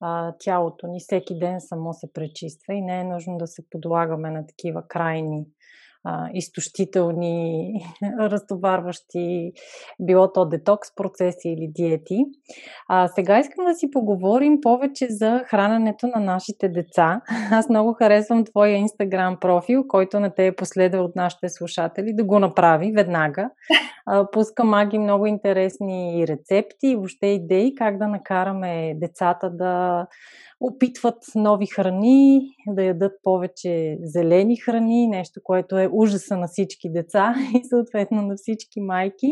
а, 0.00 0.32
тялото 0.38 0.86
ни 0.86 1.00
всеки 1.00 1.38
ден 1.38 1.60
само 1.60 1.94
се 1.94 2.12
пречиства 2.12 2.74
и 2.74 2.82
не 2.82 3.00
е 3.00 3.04
нужно 3.04 3.38
да 3.38 3.46
се 3.46 3.62
подлагаме 3.70 4.30
на 4.30 4.46
такива 4.46 4.88
крайни 4.88 5.46
а, 6.04 6.28
изтощителни, 6.34 7.72
разтоварващи, 8.20 9.52
било 10.00 10.32
то 10.32 10.44
детокс 10.44 10.94
процеси 10.94 11.48
или 11.48 11.70
диети. 11.74 12.24
А, 12.88 13.08
сега 13.08 13.38
искам 13.38 13.64
да 13.64 13.74
си 13.74 13.90
поговорим 13.90 14.60
повече 14.60 15.06
за 15.08 15.42
храненето 15.46 16.06
на 16.06 16.20
нашите 16.20 16.68
деца. 16.68 17.20
Аз 17.50 17.68
много 17.68 17.92
харесвам 17.92 18.44
твоя 18.44 18.76
инстаграм 18.76 19.36
профил, 19.40 19.84
който 19.88 20.20
не 20.20 20.30
те 20.34 20.46
е 20.46 20.56
последва 20.56 21.02
от 21.02 21.16
нашите 21.16 21.48
слушатели, 21.48 22.12
да 22.14 22.24
го 22.24 22.38
направи 22.38 22.92
веднага. 22.92 23.50
А, 24.06 24.30
пуска 24.30 24.64
маги 24.64 24.98
много 24.98 25.26
интересни 25.26 26.24
рецепти 26.28 26.86
и 26.86 26.96
въобще 26.96 27.26
идеи 27.26 27.74
как 27.74 27.98
да 27.98 28.08
накараме 28.08 28.94
децата 28.96 29.50
да 29.50 30.06
опитват 30.60 31.16
нови 31.34 31.66
храни, 31.66 32.40
да 32.68 32.82
ядат 32.82 33.12
повече 33.22 33.98
зелени 34.02 34.56
храни, 34.56 35.06
нещо, 35.06 35.40
което 35.44 35.78
е 35.78 35.88
ужаса 35.92 36.36
на 36.36 36.46
всички 36.48 36.92
деца 36.92 37.34
и 37.54 37.68
съответно 37.68 38.22
на 38.22 38.36
всички 38.36 38.80
майки. 38.80 39.28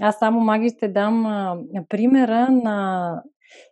Аз 0.00 0.18
само 0.18 0.40
маги 0.40 0.68
ще 0.68 0.88
дам 0.88 1.26
а, 1.26 1.58
примера 1.88 2.48
на 2.50 3.22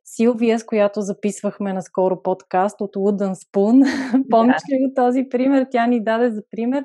Силвия, 0.04 0.58
с 0.58 0.64
която 0.64 1.00
записвахме 1.00 1.72
наскоро 1.72 2.22
подкаст 2.22 2.80
от 2.80 2.96
Wooden 2.96 3.34
Spoon. 3.34 3.84
Помниш 4.30 4.62
ли 4.70 4.86
го 4.86 4.92
този 4.94 5.28
пример? 5.30 5.66
Тя 5.70 5.86
ни 5.86 6.04
даде 6.04 6.30
за 6.30 6.42
пример 6.50 6.84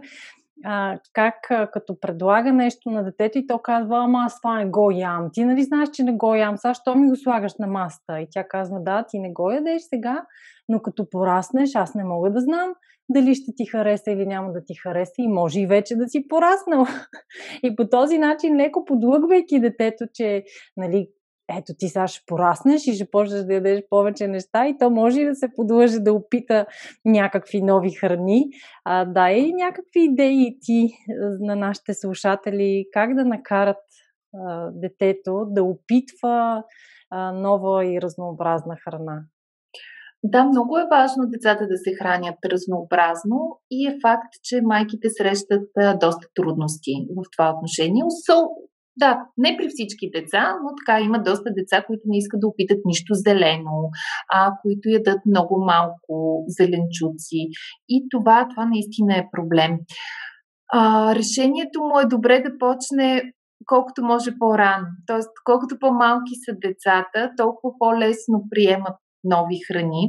а, 0.66 1.00
как 1.14 1.36
а, 1.50 1.68
като 1.72 2.00
предлага 2.00 2.54
нещо 2.54 2.90
на 2.90 3.04
детето 3.04 3.38
и 3.38 3.48
то 3.48 3.60
казва, 3.60 4.04
ама 4.04 4.24
аз 4.26 4.42
това 4.42 4.58
не 4.58 4.66
го 4.66 4.92
ям. 4.92 5.30
Ти 5.34 5.46
нали 5.46 5.64
знаеш, 5.64 5.90
че 5.90 6.04
не 6.04 6.12
го 6.12 6.36
ям, 6.36 6.58
сега 6.58 6.74
що 6.74 6.96
ми 6.96 7.10
го 7.10 7.16
слагаш 7.16 7.54
на 7.60 7.68
маста? 7.68 8.20
И 8.20 8.28
тя 8.32 8.48
казва, 8.48 8.80
да, 8.80 9.06
ти 9.10 9.20
не 9.20 9.32
го 9.32 9.52
ядеш 9.52 9.82
сега, 9.82 10.26
но 10.70 10.82
като 10.82 11.10
пораснеш, 11.10 11.76
аз 11.76 11.96
не 11.96 12.04
мога 12.04 12.32
да 12.32 12.42
знам 12.42 12.74
дали 13.10 13.36
ще 13.36 13.52
ти 13.56 13.66
хареса 13.66 14.12
или 14.12 14.26
няма 14.26 14.52
да 14.52 14.64
ти 14.66 14.76
хареса 14.76 15.14
и 15.18 15.28
може 15.28 15.62
и 15.62 15.68
вече 15.68 15.96
да 15.96 16.10
си 16.10 16.28
пораснал. 16.28 16.86
И 17.64 17.76
по 17.76 17.90
този 17.90 18.18
начин, 18.18 18.58
леко 18.58 18.86
подлъгвайки 18.86 19.60
детето, 19.60 20.06
че 20.14 20.44
нали, 20.78 21.08
ето 21.60 21.74
ти 21.78 21.88
сега 21.88 22.08
ще 22.08 22.24
пораснеш 22.28 22.88
и 22.88 22.94
ще 22.94 23.12
почнеш 23.12 23.42
да 23.42 23.54
ядеш 23.54 23.82
повече 23.90 24.28
неща 24.28 24.68
и 24.68 24.78
то 24.78 24.90
може 24.90 25.22
и 25.22 25.26
да 25.26 25.36
се 25.36 25.48
подлъжи 25.56 26.00
да 26.00 26.14
опита 26.14 26.66
някакви 27.06 27.62
нови 27.62 27.92
храни. 27.92 28.46
А, 28.86 29.06
дай 29.06 29.34
и 29.34 29.54
някакви 29.54 30.04
идеи 30.04 30.58
ти 30.62 30.90
на 31.40 31.56
нашите 31.56 31.94
слушатели 31.94 32.86
как 32.94 33.16
да 33.16 33.26
накарат 33.26 33.78
а, 34.36 34.72
детето 34.74 35.46
да 35.50 35.64
опитва 35.64 36.64
а, 37.10 37.32
нова 37.32 37.86
и 37.86 38.02
разнообразна 38.02 38.76
храна. 38.84 39.22
Да, 40.24 40.46
много 40.46 40.78
е 40.78 40.88
важно 40.92 41.24
децата 41.28 41.68
да 41.68 41.78
се 41.78 41.94
хранят 42.02 42.36
разнообразно 42.46 43.60
и 43.72 43.88
е 43.88 43.98
факт, 44.02 44.34
че 44.44 44.62
майките 44.62 45.10
срещат 45.10 45.70
доста 46.00 46.28
трудности 46.36 46.94
в 47.18 47.24
това 47.32 47.54
отношение. 47.56 48.04
Да, 48.98 49.26
не 49.38 49.58
при 49.58 49.68
всички 49.70 50.10
деца, 50.14 50.56
но 50.64 50.70
така 50.76 51.02
има 51.02 51.24
доста 51.24 51.50
деца, 51.58 51.84
които 51.88 52.02
не 52.06 52.18
искат 52.18 52.40
да 52.40 52.48
опитат 52.48 52.78
нищо 52.86 53.14
зелено, 53.14 53.90
а 54.34 54.52
които 54.62 54.90
ядат 54.90 55.20
много 55.26 55.66
малко 55.66 56.44
зеленчуци. 56.48 57.42
И 57.90 58.08
това, 58.12 58.48
това 58.50 58.66
наистина 58.66 59.18
е 59.18 59.30
проблем. 59.32 59.72
А, 60.74 61.16
решението 61.16 61.80
му 61.82 62.00
е 62.00 62.06
добре 62.06 62.40
да 62.40 62.58
почне 62.60 63.34
колкото 63.66 64.04
може 64.04 64.32
по-рано. 64.40 64.88
Тоест, 65.08 65.30
колкото 65.44 65.80
по-малки 65.80 66.34
са 66.46 66.56
децата, 66.68 67.32
толкова 67.38 67.74
по-лесно 67.80 68.44
приемат 68.50 68.96
нови 69.24 69.58
храни. 69.68 70.04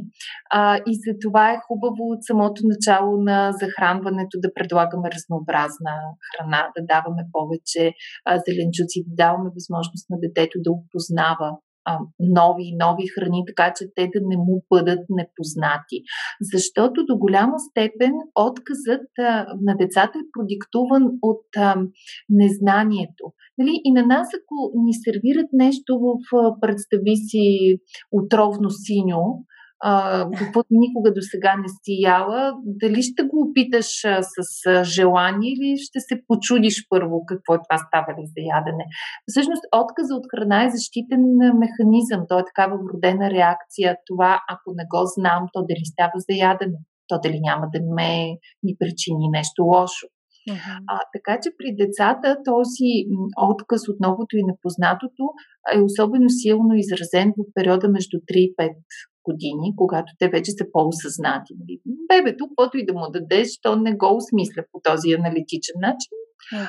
А, 0.51 0.77
и 0.77 0.93
за 0.95 1.13
това 1.23 1.53
е 1.53 1.63
хубаво 1.67 2.03
от 2.15 2.25
самото 2.25 2.61
начало 2.65 3.17
на 3.17 3.53
захранването 3.53 4.35
да 4.45 4.55
предлагаме 4.55 5.09
разнообразна 5.17 5.95
храна, 6.31 6.71
да 6.77 6.83
даваме 6.93 7.23
повече 7.33 7.93
а, 8.25 8.39
зеленчуци, 8.47 9.05
да 9.07 9.15
даваме 9.25 9.51
възможност 9.55 10.11
на 10.11 10.17
детето 10.25 10.59
да 10.65 10.71
опознава 10.73 11.49
нови 12.19 12.77
нови 12.79 13.07
храни, 13.15 13.45
така 13.47 13.73
че 13.77 13.85
те 13.95 14.03
да 14.15 14.21
не 14.23 14.37
му 14.37 14.65
бъдат 14.71 15.01
непознати. 15.09 15.97
Защото 16.53 17.05
до 17.05 17.17
голяма 17.17 17.59
степен 17.71 18.13
отказът 18.35 19.09
а, 19.19 19.47
на 19.61 19.77
децата 19.77 20.19
е 20.19 20.31
продиктуван 20.33 21.05
от 21.23 21.47
а, 21.57 21.77
незнанието. 22.29 23.25
Нали? 23.59 23.81
И 23.85 23.93
на 23.93 24.07
нас, 24.07 24.29
ако 24.39 24.57
ни 24.85 24.93
сервират 25.05 25.51
нещо 25.53 25.99
в 25.99 26.15
представи 26.61 27.17
си 27.17 27.77
отровно 28.13 28.71
синьо, 28.71 29.23
каквото 30.39 30.69
никога 30.71 31.13
до 31.13 31.21
сега 31.23 31.57
не 31.57 31.69
си 31.69 31.93
яла, 32.03 32.53
дали 32.65 33.03
ще 33.03 33.23
го 33.23 33.37
опиташ 33.47 34.05
а, 34.05 34.23
с 34.23 34.37
а, 34.67 34.85
желание 34.85 35.51
или 35.53 35.79
ще 35.79 36.01
се 36.01 36.15
почудиш 36.29 36.77
първо 36.89 37.27
какво 37.27 37.55
е 37.55 37.65
това 37.69 37.79
става 37.87 38.11
ли 38.17 38.25
за 38.35 38.41
ядене. 38.55 38.85
Всъщност, 39.31 39.63
отказа 39.83 40.15
от 40.15 40.27
храна 40.31 40.65
е 40.65 40.75
защитен 40.77 41.23
механизъм. 41.65 42.21
То 42.29 42.39
е 42.39 42.49
такава 42.51 42.77
вродена 42.85 43.31
реакция. 43.31 43.97
Това, 44.09 44.41
ако 44.55 44.69
не 44.79 44.85
го 44.93 45.03
знам, 45.17 45.43
то 45.53 45.59
дали 45.69 45.85
става 45.93 46.17
за 46.27 46.33
ядене, 46.47 46.79
то 47.09 47.15
дали 47.23 47.39
няма 47.49 47.67
да 47.75 47.79
ме 47.97 48.11
ми 48.65 48.73
причини 48.81 49.27
нещо 49.39 49.63
лошо. 49.63 50.07
Uh-huh. 50.51 50.79
А, 50.93 50.99
така 51.15 51.41
че 51.43 51.51
при 51.59 51.69
децата 51.83 52.37
този 52.45 52.91
отказ 53.51 53.89
от 53.89 53.99
новото 54.01 54.37
и 54.37 54.45
непознатото 54.51 55.25
е 55.75 55.81
особено 55.81 56.29
силно 56.31 56.75
изразен 56.75 57.29
в 57.39 57.45
периода 57.55 57.89
между 57.89 58.17
3 58.17 58.21
и 58.33 58.55
5 58.57 58.71
години, 59.25 59.77
когато 59.77 60.13
те 60.19 60.29
вече 60.29 60.51
са 60.51 60.65
по-осъзнати. 60.73 61.55
Нали? 61.59 61.81
Бебето, 62.09 62.49
каквото 62.49 62.79
и 62.79 62.87
да 62.87 62.93
му 62.93 63.11
дадеш, 63.11 63.49
то 63.63 63.77
не 63.77 63.97
го 63.97 64.17
осмисля 64.17 64.63
по 64.73 64.81
този 64.81 65.13
аналитичен 65.13 65.77
начин. 65.81 66.17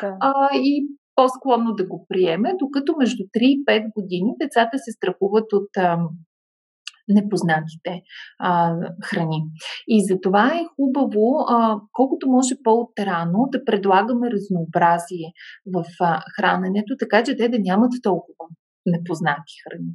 Да. 0.01 0.17
А, 0.19 0.49
и 0.53 0.87
по-склонно 1.15 1.73
да 1.73 1.87
го 1.87 2.05
приеме, 2.09 2.53
докато 2.59 2.95
между 2.99 3.23
3 3.23 3.27
и 3.39 3.65
5 3.65 3.93
години 3.93 4.33
децата 4.41 4.77
се 4.77 4.91
страхуват 4.91 5.53
от 5.53 5.77
а, 5.77 5.97
непознатите 7.07 8.01
а, 8.39 8.75
храни. 9.03 9.43
И 9.87 10.05
за 10.05 10.21
това 10.21 10.47
е 10.47 10.65
хубаво, 10.75 11.45
а, 11.49 11.79
колкото 11.91 12.29
може 12.29 12.55
по-отрано, 12.63 13.47
да 13.51 13.65
предлагаме 13.65 14.31
разнообразие 14.31 15.31
в 15.73 15.85
а, 16.01 16.21
храненето, 16.35 16.95
така 16.99 17.23
че 17.23 17.37
те 17.37 17.49
да 17.49 17.57
нямат 17.59 17.91
толкова 18.03 18.45
непознати 18.85 19.53
храни. 19.63 19.93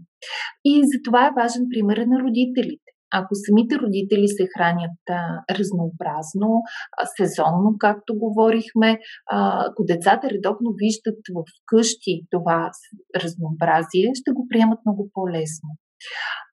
И 0.64 0.72
за 0.84 0.98
това 1.04 1.26
е 1.26 1.36
важен 1.40 1.64
пример 1.70 1.96
на 1.96 2.20
родителите. 2.24 2.90
Ако 3.12 3.34
самите 3.34 3.78
родители 3.78 4.28
се 4.28 4.46
хранят 4.56 5.00
а, 5.10 5.20
разнообразно, 5.58 6.50
а, 6.98 7.06
сезонно, 7.16 7.76
както 7.78 8.18
говорихме, 8.18 8.98
а, 9.30 9.64
ако 9.70 9.84
децата 9.84 10.30
редовно 10.30 10.70
виждат 10.82 11.20
в 11.34 11.44
къщи 11.66 12.22
това 12.30 12.70
разнообразие, 13.16 14.10
ще 14.14 14.30
го 14.32 14.46
приемат 14.50 14.78
много 14.86 15.10
по-лесно. 15.14 15.68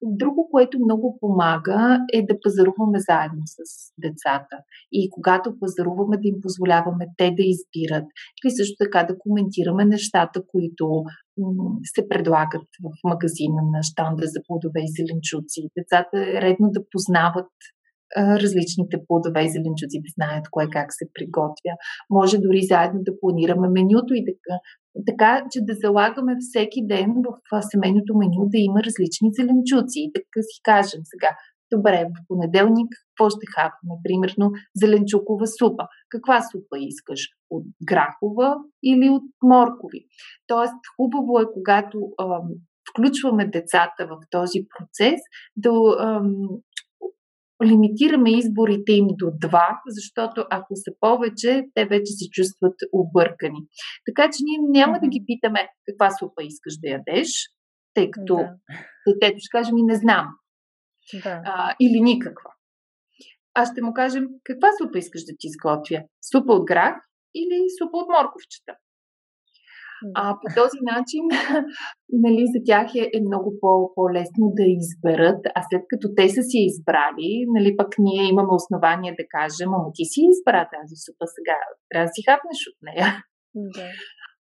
Друго, 0.02 0.50
което 0.52 0.80
много 0.80 1.18
помага 1.20 2.00
е 2.14 2.22
да 2.22 2.40
пазаруваме 2.44 3.00
заедно 3.10 3.44
с 3.46 3.60
децата. 3.98 4.56
И 4.92 5.10
когато 5.10 5.60
пазаруваме, 5.60 6.18
да 6.18 6.28
им 6.28 6.36
позволяваме 6.42 7.06
те 7.18 7.28
да 7.38 7.44
избират. 7.54 8.06
Или 8.38 8.52
също 8.52 8.76
така 8.80 9.04
да 9.04 9.20
коментираме 9.20 9.86
нещата, 9.86 10.42
които 10.52 11.04
се 11.84 12.08
предлагат 12.10 12.70
в 12.84 12.90
магазина 13.04 13.62
на 13.74 13.84
щанда 13.84 14.24
за 14.26 14.40
плодове 14.48 14.80
и 14.84 14.94
зеленчуци. 14.98 15.70
Децата 15.78 16.18
е 16.18 16.42
редно 16.42 16.68
да 16.76 16.82
познават 16.92 17.52
различните 18.18 18.98
плодове 19.08 19.42
и 19.46 19.54
зеленчуци, 19.56 20.04
да 20.06 20.10
знаят 20.18 20.46
кое 20.52 20.66
как 20.70 20.90
се 20.94 21.06
приготвя. 21.14 21.74
Може 22.10 22.38
дори 22.38 22.62
заедно 22.72 23.00
да 23.04 23.20
планираме 23.20 23.68
менюто 23.78 24.12
и 24.14 24.22
да, 24.28 24.34
така, 25.10 25.32
че 25.52 25.60
да 25.62 25.74
залагаме 25.84 26.34
всеки 26.40 26.80
ден 26.92 27.10
в 27.52 27.62
семейното 27.72 28.18
меню 28.18 28.42
да 28.54 28.58
има 28.58 28.80
различни 28.88 29.30
зеленчуци. 29.40 29.98
И 30.06 30.12
така 30.18 30.40
си 30.50 30.58
кажем 30.64 31.02
сега, 31.14 31.32
добре, 31.72 32.10
в 32.16 32.28
понеделник 32.28 32.88
какво 33.08 33.30
ще 33.30 33.46
хапваме? 33.56 33.96
Примерно 34.04 34.52
зеленчукова 34.76 35.48
супа. 35.48 35.84
Каква 36.10 36.42
супа 36.42 36.76
искаш? 36.80 37.30
От 37.50 37.66
грахова 37.88 38.56
или 38.84 39.10
от 39.10 39.24
моркови? 39.44 40.06
Тоест, 40.48 40.74
хубаво 40.96 41.40
е, 41.40 41.54
когато 41.54 41.98
ам, 42.22 42.48
включваме 42.90 43.48
децата 43.48 44.08
в 44.08 44.18
този 44.32 44.60
процес, 44.78 45.20
да 45.56 45.72
ам, 46.00 46.34
лимитираме 47.66 48.32
изборите 48.32 48.92
им 48.92 49.08
до 49.10 49.32
два, 49.42 49.82
защото 49.88 50.46
ако 50.50 50.76
са 50.76 50.92
повече, 51.00 51.66
те 51.74 51.86
вече 51.86 52.12
се 52.12 52.30
чувстват 52.30 52.76
объркани. 52.92 53.60
Така 54.06 54.30
че 54.32 54.44
ние 54.44 54.82
няма 54.82 55.00
да 55.00 55.08
ги 55.08 55.24
питаме 55.28 55.70
каква 55.86 56.12
супа 56.12 56.44
искаш 56.44 56.74
да 56.78 56.90
ядеш, 56.90 57.30
тъй 57.94 58.12
като 58.12 58.36
да. 58.36 58.56
детето 59.08 59.38
ще 59.40 59.58
каже 59.58 59.74
ми 59.74 59.84
не 59.84 59.96
знам. 59.96 60.28
Да. 61.24 61.42
А, 61.46 61.76
или 61.80 62.02
никаква. 62.02 62.52
Аз 63.54 63.72
ще 63.72 63.82
му 63.82 63.94
кажем 63.94 64.28
каква 64.44 64.70
супа 64.82 64.98
искаш 64.98 65.22
да 65.22 65.34
ти 65.40 65.48
изготвя? 65.48 66.04
Супа 66.32 66.54
от 66.54 66.66
грах 66.66 66.96
или 67.36 67.58
супа 67.80 67.98
от 67.98 68.08
морковчета? 68.10 68.74
А 70.16 70.36
по 70.42 70.48
този 70.62 70.80
начин, 70.94 71.24
нали, 72.26 72.44
за 72.54 72.60
тях 72.66 72.88
е, 72.96 73.04
е 73.18 73.20
много 73.28 73.50
по- 73.62 73.92
по-лесно 73.96 74.46
да 74.60 74.66
изберат, 74.80 75.42
а 75.56 75.60
след 75.70 75.84
като 75.90 76.08
те 76.18 76.30
са 76.30 76.42
си 76.50 76.58
избрали, 76.70 77.46
нали, 77.56 77.78
пък 77.78 77.92
ние 78.00 78.24
имаме 78.30 78.54
основание 78.60 79.16
да 79.20 79.26
кажем, 79.36 79.70
ама 79.78 79.90
ти 79.94 80.06
си 80.06 80.22
избра 80.32 80.70
тази 80.76 80.96
супа 81.06 81.26
сега, 81.36 81.58
трябва 81.90 82.06
да 82.08 82.14
си 82.16 82.22
хапнеш 82.28 82.62
от 82.72 82.78
нея. 82.88 83.08
Да. 83.56 83.90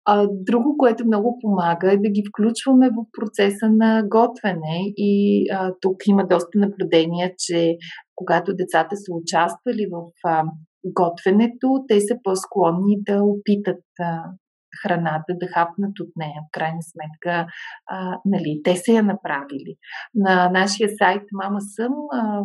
А, 0.05 0.27
друго, 0.31 0.77
което 0.77 1.05
много 1.05 1.37
помага 1.41 1.93
е 1.93 1.97
да 1.97 2.09
ги 2.09 2.23
включваме 2.29 2.89
в 2.89 3.05
процеса 3.19 3.69
на 3.69 4.03
готвене 4.07 4.93
и 4.97 5.45
а, 5.51 5.73
тук 5.81 6.07
има 6.07 6.27
доста 6.27 6.59
наблюдения, 6.59 7.31
че 7.37 7.77
когато 8.15 8.55
децата 8.55 8.95
са 8.95 9.13
участвали 9.13 9.87
в 9.91 10.01
а, 10.25 10.43
готвенето, 10.85 11.85
те 11.87 12.01
са 12.01 12.15
по-склонни 12.23 12.97
да 12.99 13.23
опитат 13.23 13.83
а, 13.99 14.23
храната, 14.83 15.33
да 15.33 15.47
хапнат 15.47 15.99
от 15.99 16.09
нея. 16.15 16.41
В 16.47 16.51
крайна 16.51 16.79
сметка, 16.81 17.47
а, 17.87 18.19
нали, 18.25 18.61
те 18.63 18.75
са 18.75 18.91
я 18.91 19.03
направили. 19.03 19.75
На 20.15 20.49
нашия 20.49 20.89
сайт 20.97 21.23
Мама 21.33 21.61
съм 21.61 21.93
а, 22.13 22.43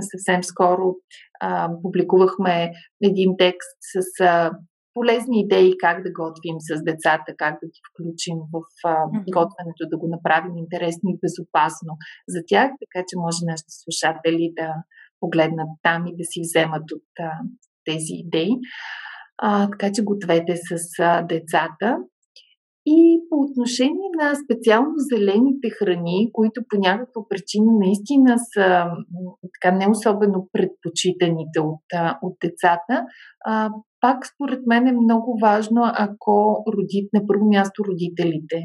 съвсем 0.00 0.42
скоро 0.42 0.94
а, 1.40 1.70
публикувахме 1.82 2.72
един 3.02 3.34
текст 3.38 3.78
с 3.80 4.24
а, 4.24 4.50
полезни 4.94 5.40
идеи 5.40 5.72
как 5.78 6.02
да 6.02 6.10
готвим 6.12 6.56
с 6.68 6.82
децата, 6.90 7.30
как 7.36 7.54
да 7.62 7.66
ги 7.66 7.80
включим 7.88 8.38
в 8.52 8.56
а, 8.84 8.94
готвенето, 9.38 9.82
да 9.92 9.96
го 9.98 10.08
направим 10.08 10.56
интересно 10.56 11.06
и 11.10 11.20
безопасно 11.22 11.92
за 12.28 12.40
тях, 12.46 12.68
така 12.82 13.04
че 13.08 13.22
може 13.24 13.50
нашите 13.50 13.72
слушатели 13.82 14.52
да 14.60 14.68
погледнат 15.20 15.70
там 15.82 16.06
и 16.06 16.16
да 16.16 16.24
си 16.24 16.40
вземат 16.42 16.86
от 16.96 17.10
а, 17.20 17.30
тези 17.84 18.14
идеи. 18.24 18.52
А, 19.38 19.70
така 19.70 19.92
че 19.92 20.04
гответе 20.04 20.56
с 20.56 20.70
а, 20.98 21.22
децата. 21.22 21.98
И 22.86 23.20
по 23.30 23.36
отношение 23.40 24.08
на 24.22 24.34
специално 24.34 24.92
зелените 24.96 25.70
храни, 25.78 26.30
които 26.32 26.60
по 26.68 26.78
някаква 26.78 27.22
причина 27.28 27.72
наистина 27.80 28.36
са 28.54 28.84
така 29.54 29.76
не 29.76 29.90
особено 29.90 30.48
предпочитаните 30.52 31.60
от, 31.60 31.84
от 32.22 32.36
децата, 32.44 33.06
а, 33.46 33.70
пак 34.00 34.26
според 34.26 34.60
мен 34.66 34.86
е 34.86 34.92
много 34.92 35.38
важно, 35.42 35.82
ако 35.84 36.64
родит, 36.72 37.08
на 37.12 37.26
първо 37.26 37.44
място 37.44 37.84
родителите 37.84 38.56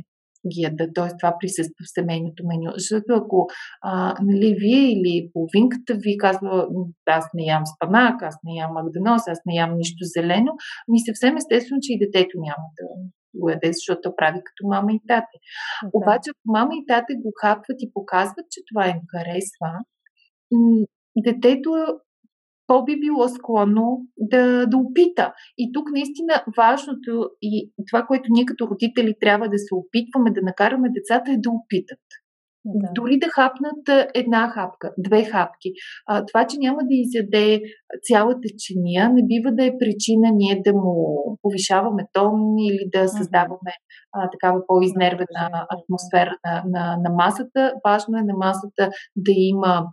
ги 0.48 0.62
ядат, 0.62 0.90
т.е. 0.96 1.18
това 1.20 1.36
присъства 1.40 1.84
в 1.86 1.94
семейното 1.94 2.44
меню. 2.48 2.72
Защото 2.78 3.14
ако 3.14 3.48
а, 3.82 4.16
нали, 4.22 4.56
вие 4.60 4.92
или 4.92 5.30
половинката 5.34 5.94
ви 5.94 6.18
казва, 6.18 6.68
аз 7.06 7.26
не 7.34 7.44
ям 7.44 7.64
спанак, 7.76 8.24
аз 8.24 8.36
не 8.44 8.54
ям 8.56 8.72
магданос, 8.74 9.28
аз 9.28 9.40
не 9.46 9.56
ям 9.56 9.78
нищо 9.78 10.04
зелено, 10.16 10.52
ми 10.88 11.00
съвсем 11.00 11.38
естествено, 11.38 11.80
че 11.82 11.94
и 11.94 12.00
детето 12.00 12.36
няма 12.38 12.66
да 12.78 12.86
го 13.34 13.50
яде, 13.50 13.70
защото 13.74 14.02
то 14.02 14.16
прави 14.16 14.40
като 14.44 14.68
мама 14.68 14.94
и 14.94 15.02
тате. 15.08 15.38
Да. 15.84 15.90
Обаче, 15.94 16.30
ако 16.30 16.46
мама 16.46 16.72
и 16.74 16.86
тате 16.88 17.14
го 17.14 17.32
хапват 17.42 17.78
и 17.80 17.92
показват, 17.94 18.46
че 18.52 18.62
това 18.70 18.88
им 18.88 19.02
харесва, 19.12 19.72
детето 21.18 21.72
то 22.68 22.84
би 22.86 23.00
било 23.00 23.30
склонно 23.30 24.02
да, 24.18 24.68
да 24.68 24.78
опита. 24.78 25.34
И 25.58 25.72
тук 25.74 25.92
наистина 25.92 26.44
важното 26.58 27.30
и 27.42 27.72
това, 27.88 28.06
което 28.06 28.28
ние 28.30 28.46
като 28.46 28.68
родители 28.68 29.16
трябва 29.20 29.50
да 29.50 29.58
се 29.58 29.76
опитваме 29.76 30.32
да 30.32 30.42
накараме 30.42 30.90
децата 30.90 31.32
е 31.32 31.38
да 31.38 31.50
опитат. 31.50 32.00
Да. 32.66 32.88
Дори 32.96 33.20
да 33.20 33.28
хапнат 33.28 34.10
една 34.16 34.50
хапка, 34.50 34.94
две 34.98 35.24
хапки. 35.24 35.70
А, 36.08 36.26
това, 36.26 36.48
че 36.48 36.58
няма 36.60 36.78
да 36.78 36.90
изяде 36.90 37.62
цялата 38.04 38.48
чиния, 38.58 39.10
не 39.10 39.22
бива 39.26 39.52
да 39.52 39.66
е 39.66 39.78
причина 39.80 40.30
ние 40.34 40.62
да 40.66 40.74
му 40.74 41.38
повишаваме 41.42 42.04
тон 42.14 42.58
или 42.58 42.90
да 42.94 43.08
създаваме 43.08 43.74
а, 44.14 44.30
такава 44.30 44.60
по-изнервена 44.68 45.68
атмосфера 45.70 46.38
на, 46.46 46.64
на, 46.66 46.98
на 47.04 47.10
масата. 47.10 47.74
Важно 47.88 48.18
е 48.18 48.22
на 48.22 48.34
масата 48.38 48.90
да 49.16 49.32
има 49.36 49.86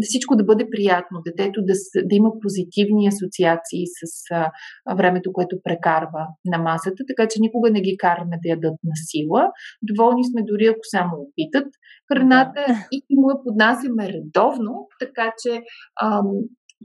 всичко 0.00 0.36
да 0.36 0.44
бъде 0.44 0.70
приятно, 0.70 1.22
детето 1.26 1.60
да, 1.62 1.74
да 2.08 2.14
има 2.16 2.30
позитивни 2.42 3.08
асоциации 3.08 3.84
с 3.98 4.30
а, 4.30 4.50
времето, 4.96 5.32
което 5.32 5.56
прекарва 5.64 6.26
на 6.44 6.58
масата, 6.58 7.04
така 7.08 7.28
че 7.28 7.40
никога 7.40 7.70
не 7.70 7.80
ги 7.80 7.96
караме 7.96 8.36
да 8.42 8.48
ядат 8.48 8.78
на 8.84 8.96
сила. 9.10 9.50
Доволни 9.82 10.22
сме 10.24 10.42
дори 10.42 10.66
ако 10.66 10.80
само 10.82 11.12
опитат 11.16 11.68
храната 12.12 12.64
и 12.92 13.14
му 13.16 13.30
я 13.30 13.36
поднасяме 13.44 14.12
редовно, 14.12 14.88
така 15.00 15.32
че 15.42 15.62
ам, 16.02 16.28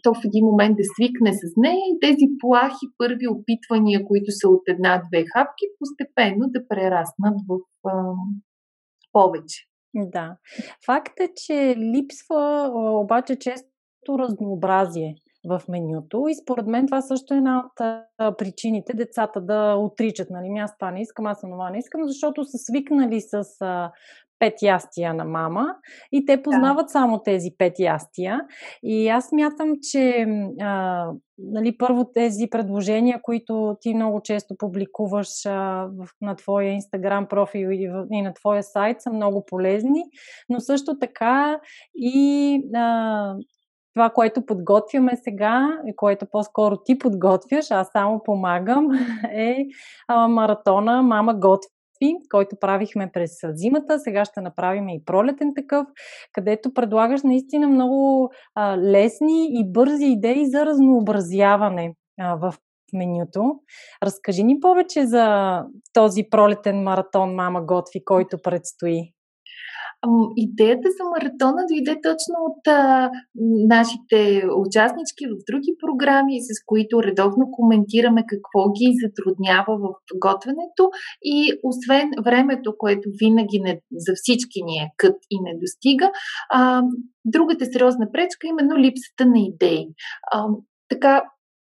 то 0.03 0.13
в 0.13 0.21
един 0.25 0.45
момент 0.45 0.75
да 0.77 0.83
свикне 0.93 1.33
с 1.33 1.43
нея 1.57 1.83
и 1.91 1.99
тези 2.01 2.25
плахи 2.39 2.85
първи 2.97 3.27
опитвания, 3.27 4.05
които 4.05 4.31
са 4.31 4.47
от 4.49 4.63
една-две 4.67 5.25
хапки, 5.33 5.65
постепенно 5.79 6.43
да 6.55 6.67
прераснат 6.67 7.37
в 7.49 7.53
ам, 7.89 8.41
повече. 9.11 9.66
Да. 9.93 10.37
Факт 10.85 11.19
е, 11.19 11.29
че 11.35 11.75
липсва 11.77 12.71
обаче 12.73 13.35
често 13.35 14.19
разнообразие 14.19 15.15
в 15.49 15.61
менюто. 15.69 16.27
И 16.27 16.35
според 16.35 16.67
мен 16.67 16.85
това 16.85 17.01
също 17.01 17.33
е 17.33 17.37
една 17.37 17.59
от 17.59 18.37
причините 18.37 18.93
децата 18.93 19.41
да 19.41 19.75
отричат. 19.75 20.29
Нали, 20.29 20.59
аз 20.59 20.77
това 20.77 20.91
не 20.91 21.01
искам, 21.01 21.25
аз 21.25 21.41
това 21.41 21.69
не 21.69 21.77
искам, 21.77 22.01
защото 22.07 22.43
са 22.43 22.57
свикнали 22.57 23.21
с 23.21 23.43
пет 24.39 24.61
ястия 24.61 25.13
на 25.13 25.25
мама 25.25 25.75
и 26.11 26.25
те 26.25 26.41
познават 26.41 26.85
да. 26.85 26.89
само 26.89 27.23
тези 27.23 27.49
пет 27.57 27.79
ястия. 27.79 28.41
И 28.83 29.09
аз 29.09 29.31
мятам, 29.31 29.73
че 29.91 30.25
а, 30.61 31.05
нали, 31.37 31.77
първо 31.77 32.11
тези 32.13 32.47
предложения, 32.51 33.19
които 33.21 33.77
ти 33.81 33.93
много 33.93 34.21
често 34.21 34.55
публикуваш 34.57 35.45
а, 35.45 35.51
в, 35.97 36.07
на 36.21 36.35
твоя 36.35 36.71
инстаграм 36.71 37.27
профил 37.27 37.67
и, 37.71 37.87
в, 37.87 38.05
и 38.11 38.21
на 38.21 38.33
твоя 38.33 38.63
сайт 38.63 39.01
са 39.01 39.13
много 39.13 39.45
полезни, 39.45 40.03
но 40.49 40.59
също 40.59 40.99
така 40.99 41.59
и 41.95 42.61
а, 42.75 43.35
това, 43.97 44.09
което 44.09 44.45
подготвяме 44.45 45.11
сега, 45.15 45.79
и 45.87 45.95
което 45.95 46.25
по-скоро 46.31 46.77
ти 46.85 46.99
подготвяш, 46.99 47.71
аз 47.71 47.91
само 47.91 48.23
помагам, 48.23 48.87
е 49.31 49.65
а, 50.07 50.27
маратона 50.27 51.01
Мама 51.01 51.33
готви 51.33 51.76
който 52.29 52.55
правихме 52.59 53.09
през 53.13 53.31
зимата. 53.53 53.99
Сега 53.99 54.25
ще 54.25 54.41
направим 54.41 54.89
и 54.89 55.05
пролетен 55.05 55.53
такъв, 55.55 55.87
където 56.33 56.73
предлагаш 56.73 57.23
наистина 57.23 57.67
много 57.67 58.29
а, 58.55 58.77
лесни 58.77 59.47
и 59.49 59.71
бързи 59.71 60.05
идеи 60.05 60.45
за 60.45 60.65
разнообразяване 60.65 61.93
а, 62.19 62.35
в 62.35 62.57
менюто. 62.93 63.59
Разкажи 64.03 64.43
ни 64.43 64.59
повече 64.59 65.05
за 65.05 65.57
този 65.93 66.23
пролетен 66.31 66.83
маратон 66.83 67.35
Мама 67.35 67.61
Готви, 67.61 68.05
който 68.05 68.37
предстои. 68.43 69.13
Идеята 70.37 70.87
за 70.97 71.03
маратона 71.09 71.61
дойде 71.69 72.01
точно 72.03 72.35
от 72.49 72.67
а, 72.67 73.09
нашите 73.67 74.43
участнички 74.65 75.23
в 75.25 75.35
други 75.49 75.71
програми, 75.79 76.33
с 76.41 76.49
които 76.65 77.03
редовно 77.03 77.51
коментираме 77.51 78.23
какво 78.27 78.71
ги 78.71 78.89
затруднява 79.03 79.73
в 79.83 79.87
готвенето 80.25 80.83
и 81.23 81.53
освен 81.63 82.09
времето, 82.25 82.73
което 82.77 83.09
винаги 83.21 83.59
не, 83.59 83.81
за 83.91 84.11
всички 84.15 84.63
ни 84.63 84.75
е 84.77 84.91
кът 84.97 85.17
и 85.31 85.37
не 85.41 85.59
достига, 85.59 86.11
а, 86.53 86.81
другата 87.25 87.65
сериозна 87.65 88.11
пречка 88.11 88.47
е 88.47 88.53
именно 88.53 88.77
липсата 88.77 89.25
на 89.25 89.39
идеи. 89.39 89.87
А, 90.31 90.45
така, 90.89 91.23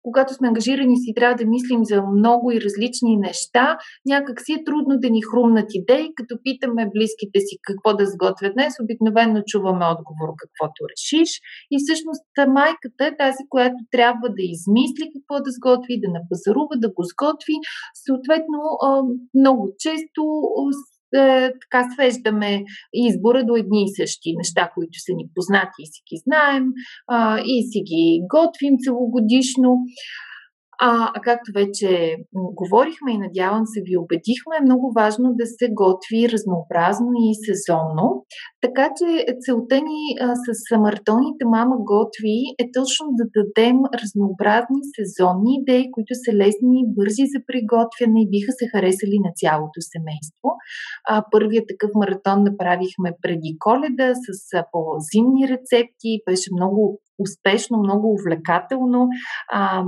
когато 0.06 0.34
сме 0.34 0.48
ангажирани 0.48 0.96
си 0.96 1.14
трябва 1.16 1.36
да 1.36 1.46
мислим 1.46 1.84
за 1.84 2.02
много 2.02 2.52
и 2.52 2.60
различни 2.60 3.16
неща, 3.16 3.78
някак 4.06 4.40
си 4.44 4.52
е 4.52 4.64
трудно 4.64 4.94
да 5.02 5.08
ни 5.10 5.22
хрумнат 5.22 5.70
идеи, 5.80 6.06
като 6.14 6.34
питаме 6.44 6.92
близките 6.94 7.38
си 7.46 7.54
какво 7.68 7.96
да 8.00 8.06
сготвят 8.06 8.52
днес, 8.54 8.72
обикновено 8.82 9.42
чуваме 9.46 9.84
отговор 9.94 10.30
каквото 10.42 10.80
решиш 10.92 11.30
и 11.74 11.76
всъщност 11.82 12.24
майката 12.48 13.02
е 13.06 13.16
тази, 13.22 13.42
която 13.52 13.78
трябва 13.90 14.26
да 14.36 14.42
измисли 14.54 15.04
какво 15.14 15.34
да 15.46 15.50
сготви, 15.58 16.02
да 16.04 16.08
напазарува, 16.16 16.74
да 16.84 16.88
го 16.96 17.02
сготви. 17.12 17.56
Съответно, 18.06 18.60
много 19.40 19.62
често 19.84 20.22
така 21.62 21.88
свеждаме 21.94 22.64
избора 22.94 23.44
до 23.44 23.56
едни 23.56 23.84
и 23.84 23.94
същи 23.96 24.36
неща, 24.36 24.70
които 24.74 24.96
са 25.06 25.12
ни 25.16 25.24
познати 25.34 25.80
и 25.80 25.86
си 25.86 26.02
ги 26.08 26.16
знаем 26.24 26.64
и 27.44 27.62
си 27.70 27.80
ги 27.80 28.20
готвим 28.34 28.74
целогодишно. 28.84 29.70
А, 30.86 31.12
както 31.22 31.52
вече 31.54 32.16
говорихме 32.60 33.12
и 33.12 33.18
надявам 33.18 33.66
се 33.66 33.80
ви 33.86 33.96
убедихме, 33.96 34.54
е 34.56 34.66
много 34.68 34.92
важно 35.00 35.34
да 35.40 35.46
се 35.46 35.66
готви 35.82 36.28
разнообразно 36.32 37.10
и 37.26 37.28
сезонно. 37.46 38.06
Така 38.64 38.86
че 38.98 39.08
целта 39.44 39.76
ни 39.76 40.02
а, 40.20 40.34
с 40.36 40.78
маратоните 40.78 41.44
Мама 41.44 41.76
готви 41.94 42.38
е 42.62 42.64
точно 42.78 43.06
да 43.18 43.24
дадем 43.36 43.78
разнообразни 44.02 44.80
сезонни 44.96 45.52
идеи, 45.60 45.90
които 45.94 46.12
са 46.24 46.30
лесни 46.40 46.74
и 46.80 46.90
бързи 46.96 47.24
за 47.34 47.38
приготвяне 47.46 48.18
и 48.22 48.30
биха 48.34 48.52
се 48.52 48.68
харесали 48.72 49.18
на 49.26 49.30
цялото 49.40 49.78
семейство. 49.92 50.48
А, 51.08 51.24
първият 51.32 51.68
такъв 51.68 51.90
маратон 51.94 52.38
направихме 52.50 53.10
преди 53.22 53.50
коледа 53.58 54.08
с 54.14 54.64
по-зимни 54.72 55.48
рецепти. 55.48 56.10
Беше 56.28 56.48
много 56.58 57.00
успешно, 57.18 57.78
много 57.78 58.06
увлекателно. 58.16 59.08
А, 59.52 59.84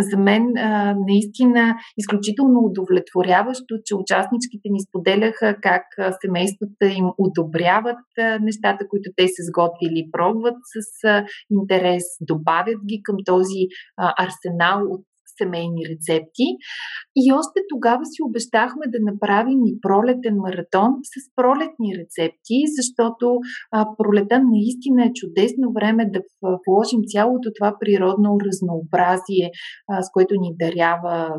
за 0.00 0.16
мен 0.18 0.56
а, 0.56 0.94
наистина 1.08 1.76
изключително 1.98 2.60
удовлетворяващо, 2.60 3.74
че 3.84 3.94
участничките 3.94 4.68
ни 4.70 4.80
споделяха 4.88 5.56
как 5.62 5.82
семействата 6.24 6.86
им 6.86 7.06
одобряват 7.18 8.04
а, 8.18 8.38
нещата, 8.38 8.88
които 8.88 9.10
те 9.16 9.26
са 9.28 9.42
сготвили, 9.48 10.08
пробват 10.12 10.56
с 10.72 11.04
а, 11.08 11.24
интерес, 11.50 12.04
добавят 12.20 12.80
ги 12.86 13.00
към 13.04 13.16
този 13.24 13.62
а, 13.96 14.14
арсенал 14.24 14.86
от 14.90 15.04
семейни 15.38 15.82
рецепти. 15.90 16.46
И 17.16 17.32
още 17.32 17.58
тогава 17.68 18.04
си 18.04 18.18
обещахме 18.28 18.86
да 18.94 18.98
направим 19.10 19.60
и 19.66 19.80
пролетен 19.80 20.36
маратон 20.36 20.90
с 21.02 21.14
пролетни 21.36 21.90
рецепти, 21.98 22.58
защото 22.78 23.38
а, 23.72 23.86
пролета 23.98 24.40
наистина 24.52 25.04
е 25.04 25.16
чудесно 25.20 25.72
време 25.72 26.10
да 26.10 26.20
вложим 26.66 27.00
цялото 27.06 27.50
това 27.58 27.76
природно 27.80 28.38
разнообразие, 28.46 29.50
а, 29.88 30.02
с 30.02 30.10
което 30.12 30.34
ни 30.34 30.50
дарява 30.58 31.34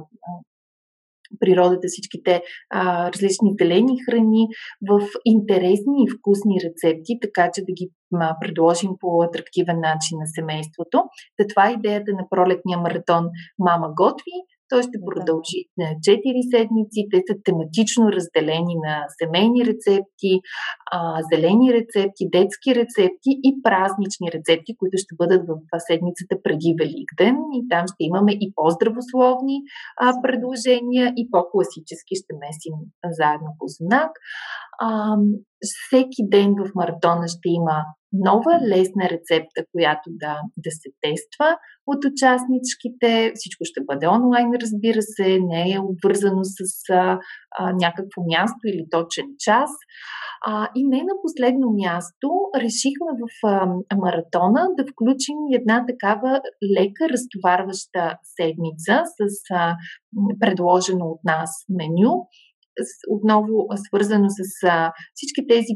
природата, 1.39 1.88
всичките 1.88 2.41
а, 2.69 3.11
различни 3.11 3.55
зелени 3.61 4.03
храни 4.05 4.47
в 4.89 5.07
интересни 5.25 6.03
и 6.03 6.09
вкусни 6.17 6.55
рецепти, 6.65 7.19
така 7.21 7.49
че 7.53 7.61
да 7.61 7.73
ги 7.73 7.89
а, 8.15 8.36
предложим 8.41 8.91
по 8.99 9.23
атрактивен 9.23 9.80
начин 9.80 10.17
на 10.19 10.28
семейството. 10.28 11.03
Та 11.38 11.47
това 11.47 11.69
е 11.69 11.73
идеята 11.73 12.11
на 12.11 12.30
пролетния 12.30 12.78
маратон 12.80 13.25
Мама 13.59 13.89
готви. 13.97 14.38
Той 14.70 14.82
ще 14.84 14.97
продължи 15.07 15.59
на 15.78 15.86
4 15.86 16.41
седмици. 16.53 17.07
Те 17.11 17.20
са 17.28 17.36
тематично 17.43 18.11
разделени 18.11 18.76
на 18.86 18.95
семейни 19.20 19.61
рецепти, 19.70 20.32
а, 20.91 21.22
зелени 21.32 21.74
рецепти, 21.74 22.24
детски 22.38 22.70
рецепти 22.76 23.32
и 23.47 23.51
празнични 23.63 24.28
рецепти, 24.36 24.78
които 24.80 24.95
ще 25.03 25.15
бъдат 25.20 25.41
в 25.47 25.53
седмицата 25.89 26.36
преди 26.43 26.76
Великден. 26.82 27.36
И 27.57 27.59
там 27.72 27.84
ще 27.91 28.01
имаме 28.09 28.32
и 28.32 28.47
по-здравословни 28.55 29.57
а, 30.01 30.13
предложения, 30.24 31.13
и 31.18 31.24
по-класически 31.32 32.13
ще 32.22 32.32
месим 32.43 32.76
заедно 33.18 33.49
по 33.59 33.65
знак. 33.68 34.11
А, 34.80 35.15
всеки 35.61 36.22
ден 36.34 36.55
в 36.59 36.72
маратона 36.76 37.28
ще 37.28 37.49
има 37.59 37.78
нова 38.14 38.60
лесна 38.68 39.10
рецепта, 39.10 39.64
която 39.72 40.08
да, 40.08 40.39
да 40.58 40.72
се 40.72 40.89
тества 41.01 41.58
от 41.88 42.05
участничките. 42.05 43.32
Всичко 43.36 43.62
ще 43.64 43.82
бъде 43.86 44.08
онлайн, 44.08 44.49
разбира 44.62 45.01
се, 45.01 45.39
не 45.41 45.72
е 45.72 45.80
обвързано 45.80 46.43
с 46.43 46.89
а, 46.89 47.20
а, 47.60 47.74
някакво 47.74 48.22
място 48.28 48.60
или 48.66 48.86
точен 48.91 49.26
час. 49.39 49.72
А, 50.45 50.70
и 50.76 50.88
не 50.88 50.97
на 50.97 51.16
последно 51.22 51.68
място, 51.84 52.28
решихме 52.55 53.12
в 53.22 53.47
а, 53.47 53.66
маратона 53.97 54.68
да 54.78 54.84
включим 54.91 55.38
една 55.53 55.86
такава 55.86 56.41
лека 56.78 57.10
разтоварваща 57.10 58.18
седмица 58.24 59.03
с 59.18 59.53
а, 59.53 59.76
предложено 60.39 61.05
от 61.05 61.20
нас 61.24 61.51
меню 61.70 62.28
отново 63.10 63.68
свързано 63.76 64.30
с 64.30 64.68
а, 64.68 64.93
всички 65.14 65.47
тези 65.47 65.74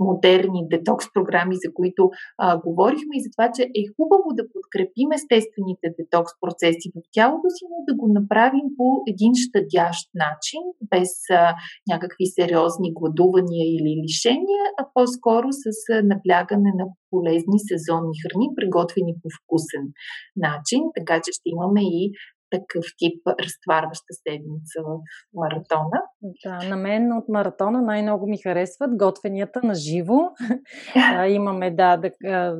модерни 0.00 0.68
детокс 0.74 1.06
програми, 1.14 1.54
за 1.64 1.68
които 1.74 2.10
а, 2.38 2.60
говорихме 2.66 3.14
и 3.16 3.22
за 3.24 3.30
това, 3.36 3.46
че 3.56 3.62
е 3.62 3.82
хубаво 3.96 4.28
да 4.38 4.50
подкрепим 4.54 5.08
естествените 5.18 5.86
детокс 6.00 6.32
процеси 6.40 6.88
в 6.94 6.98
тялото 7.14 7.48
си, 7.56 7.64
но 7.70 7.78
да 7.88 7.92
го 8.00 8.06
направим 8.18 8.66
по 8.78 8.86
един 9.12 9.32
щадящ 9.44 10.02
начин, 10.24 10.62
без 10.92 11.12
а, 11.30 11.54
някакви 11.92 12.26
сериозни 12.36 12.94
гладувания 12.98 13.66
или 13.76 13.92
лишения, 14.04 14.62
а 14.80 14.82
по-скоро 14.94 15.48
с 15.62 15.66
а, 15.92 16.02
наблягане 16.12 16.72
на 16.80 16.86
полезни 17.10 17.58
сезонни 17.68 18.16
храни, 18.22 18.48
приготвени 18.56 19.14
по 19.22 19.28
вкусен 19.36 19.84
начин, 20.36 20.82
така 20.96 21.16
че 21.24 21.30
ще 21.38 21.46
имаме 21.54 21.82
и 22.00 22.02
такъв 22.50 22.84
тип 22.98 23.22
разтварваща 23.26 24.14
седмица 24.28 24.82
в 24.82 24.98
маратона. 25.34 26.00
Да, 26.44 26.68
на 26.68 26.76
мен 26.76 27.12
от 27.12 27.28
маратона 27.28 27.82
най-много 27.82 28.26
ми 28.26 28.38
харесват 28.38 28.96
готвенията 28.96 29.60
на 29.62 29.74
живо. 29.74 30.18
имаме, 31.28 31.70
да, 31.70 31.96
да, 31.96 32.10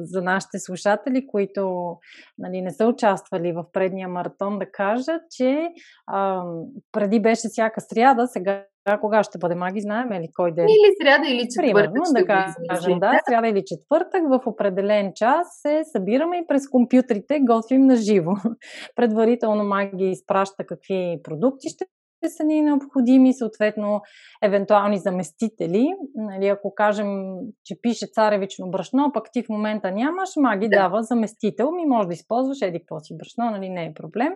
за 0.02 0.22
нашите 0.22 0.58
слушатели, 0.58 1.26
които 1.26 1.94
нали, 2.38 2.60
не 2.60 2.70
са 2.70 2.86
участвали 2.86 3.52
в 3.52 3.64
предния 3.72 4.08
маратон, 4.08 4.58
да 4.58 4.70
кажат, 4.70 5.22
че 5.30 5.68
а, 6.06 6.44
преди 6.92 7.20
беше 7.20 7.48
всяка 7.48 7.80
сряда, 7.80 8.26
сега 8.26 8.64
а 8.90 9.00
кога 9.00 9.22
ще 9.22 9.38
бъде 9.38 9.54
маги, 9.54 9.80
знаем 9.80 10.12
ли 10.12 10.28
кой 10.36 10.52
ден? 10.52 10.66
Или 10.68 10.94
сряда, 11.02 11.28
или 11.28 11.48
четвъртък. 11.48 11.92
Примерно, 11.92 12.02
да 12.12 12.24
кажем, 12.68 12.98
да, 12.98 13.20
сряда 13.28 13.48
или 13.48 13.62
четвъртък 13.66 14.22
в 14.28 14.40
определен 14.46 15.12
час 15.14 15.46
се 15.62 15.82
събираме 15.92 16.36
и 16.36 16.46
през 16.48 16.68
компютрите 16.68 17.40
готвим 17.40 17.86
на 17.86 17.96
живо. 17.96 18.32
Предварително 18.96 19.64
маги 19.64 20.10
изпраща 20.10 20.66
какви 20.66 21.20
продукти 21.24 21.68
ще 21.68 21.84
са 22.26 22.44
ни 22.44 22.62
необходими, 22.62 23.34
съответно, 23.34 24.00
евентуални 24.42 24.98
заместители. 24.98 25.94
Нали, 26.14 26.46
ако 26.46 26.74
кажем, 26.74 27.34
че 27.64 27.80
пише 27.82 28.06
царевично 28.12 28.70
брашно, 28.70 29.10
пък 29.14 29.24
ти 29.32 29.42
в 29.42 29.48
момента 29.48 29.90
нямаш, 29.90 30.28
маги 30.36 30.68
да. 30.68 30.76
дава 30.76 31.02
заместител, 31.02 31.70
ми 31.70 31.86
може 31.86 32.08
да 32.08 32.14
използваш 32.14 32.62
еди 32.62 32.78
какво 32.78 33.00
си 33.00 33.16
брашно, 33.16 33.50
нали, 33.50 33.68
не 33.68 33.84
е 33.84 33.94
проблем. 33.94 34.32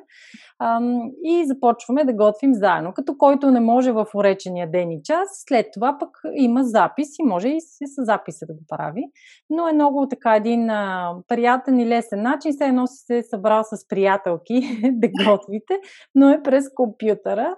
Ам, 0.62 1.10
и 1.24 1.44
започваме 1.46 2.04
да 2.04 2.12
готвим 2.12 2.54
заедно, 2.54 2.92
като 2.94 3.16
който 3.18 3.50
не 3.50 3.60
може 3.60 3.92
в 3.92 4.06
уречения 4.14 4.70
ден 4.70 4.90
и 4.90 5.00
час, 5.04 5.28
след 5.48 5.66
това 5.74 5.96
пък 6.00 6.10
има 6.34 6.64
запис 6.64 7.08
и 7.18 7.22
може 7.24 7.48
и 7.48 7.60
с 7.60 8.04
записа 8.04 8.46
да 8.46 8.54
го 8.54 8.60
прави. 8.68 9.02
Но 9.50 9.68
е 9.68 9.72
много 9.72 10.06
така 10.08 10.36
един 10.36 10.70
а, 10.70 11.14
приятен 11.28 11.80
и 11.80 11.86
лесен 11.86 12.22
начин, 12.22 12.52
все 12.52 12.64
едно 12.64 12.86
си 12.86 13.04
се 13.06 13.22
събрал 13.22 13.62
с 13.64 13.88
приятелки 13.88 14.80
да 14.92 15.08
готвите, 15.24 15.78
но 16.14 16.30
е 16.30 16.42
през 16.42 16.64
компютъра 16.74 17.56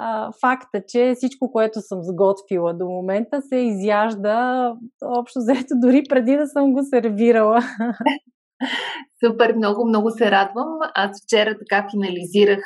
а, 0.00 0.32
факта, 0.40 0.82
че 0.88 1.14
всичко, 1.16 1.52
което 1.52 1.80
съм 1.80 2.02
сготвила 2.02 2.74
до 2.74 2.86
момента, 2.86 3.42
се 3.42 3.56
изяжда 3.56 4.72
общо 5.04 5.38
взето 5.38 5.74
дори 5.74 6.02
преди 6.08 6.36
да 6.36 6.46
съм 6.46 6.72
го 6.72 6.84
сервирала. 6.84 7.60
Супер, 9.24 9.54
много, 9.56 9.86
много 9.86 10.10
се 10.10 10.30
радвам. 10.30 10.68
Аз 10.94 11.10
вчера 11.24 11.58
така 11.58 11.86
финализирах 11.90 12.64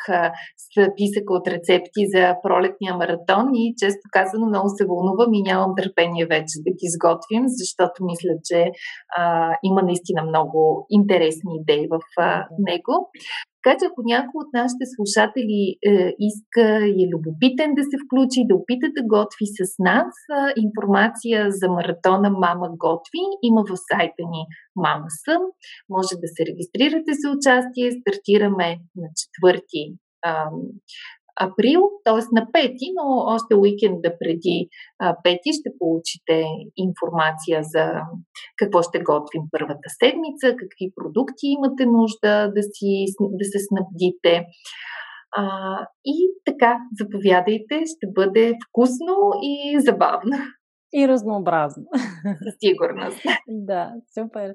списъка 0.92 1.34
от 1.34 1.48
рецепти 1.48 2.02
за 2.14 2.34
пролетния 2.42 2.94
маратон 2.94 3.46
и 3.54 3.74
често 3.78 4.04
казано 4.12 4.46
много 4.46 4.68
се 4.68 4.86
вълнувам 4.86 5.34
и 5.34 5.42
нямам 5.42 5.72
търпение 5.76 6.26
вече 6.26 6.54
да 6.66 6.70
ги 6.70 6.84
изготвим, 6.90 7.44
защото 7.46 8.04
мисля, 8.04 8.34
че 8.44 8.70
а, 9.18 9.50
има 9.64 9.82
наистина 9.82 10.22
много 10.22 10.86
интересни 10.90 11.52
идеи 11.60 11.86
в 11.90 12.00
а, 12.18 12.46
него. 12.58 12.94
Така 13.64 13.76
че 13.78 13.84
ако 13.86 14.00
някой 14.04 14.38
от 14.44 14.50
нашите 14.60 14.84
слушатели 14.94 15.60
е, 15.86 15.92
иска 16.28 16.66
и 16.96 16.98
е 17.04 17.10
любопитен 17.12 17.70
да 17.78 17.82
се 17.90 17.96
включи, 18.02 18.48
да 18.48 18.54
опита 18.60 18.86
да 18.96 19.02
готви 19.16 19.46
с 19.58 19.60
нас, 19.78 20.14
информация 20.66 21.38
за 21.50 21.66
маратона 21.76 22.30
Мама 22.30 22.68
готви 22.86 23.24
има 23.42 23.62
в 23.70 23.72
сайта 23.88 24.22
ни 24.32 24.42
Мама 24.76 25.08
съм. 25.24 25.42
Може 25.88 26.14
да 26.22 26.28
се 26.34 26.41
регистрирате 26.46 27.12
за 27.20 27.26
участие. 27.36 27.90
Стартираме 27.90 28.78
на 28.96 29.08
4 29.44 29.96
април, 31.40 31.80
т.е. 32.04 32.22
на 32.32 32.46
5, 32.46 32.76
но 32.96 33.04
още 33.34 33.54
уикенда 33.54 34.10
преди 34.18 34.68
5 35.02 35.38
ще 35.60 35.70
получите 35.78 36.44
информация 36.76 37.60
за 37.62 37.84
какво 38.56 38.82
ще 38.82 38.98
готвим 38.98 39.42
първата 39.50 39.88
седмица, 40.00 40.56
какви 40.56 40.92
продукти 40.96 41.46
имате 41.46 41.86
нужда 41.86 42.52
да, 42.56 42.62
си, 42.62 43.04
да 43.20 43.44
се 43.44 43.58
снабдите. 43.66 44.44
А, 45.36 45.44
и 46.04 46.16
така, 46.44 46.78
заповядайте, 47.00 47.74
ще 47.86 48.06
бъде 48.12 48.54
вкусно 48.68 49.16
и 49.42 49.80
забавно. 49.80 50.36
И 50.94 51.08
разнообразно. 51.08 51.84
Със 52.42 52.54
сигурност. 52.60 53.20
да, 53.48 53.94
супер. 54.18 54.54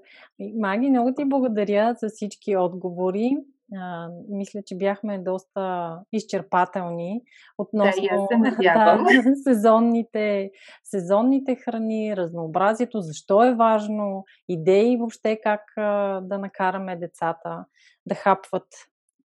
Маги, 0.59 0.89
много 0.89 1.13
ти 1.13 1.25
благодаря 1.25 1.95
за 1.99 2.09
всички 2.09 2.57
отговори. 2.57 3.37
А, 3.75 4.09
мисля, 4.29 4.61
че 4.65 4.77
бяхме 4.77 5.19
доста 5.19 5.95
изчерпателни 6.13 7.21
относно 7.57 8.27
да, 8.31 8.47
да, 8.63 9.05
сезонните, 9.43 10.51
сезонните 10.83 11.55
храни, 11.55 12.17
разнообразието, 12.17 13.01
защо 13.01 13.43
е 13.43 13.55
важно, 13.55 14.25
идеи 14.49 14.97
въобще 14.97 15.39
как 15.43 15.61
а, 15.77 16.21
да 16.21 16.37
накараме 16.37 16.95
децата 16.95 17.65
да 18.05 18.15
хапват 18.15 18.67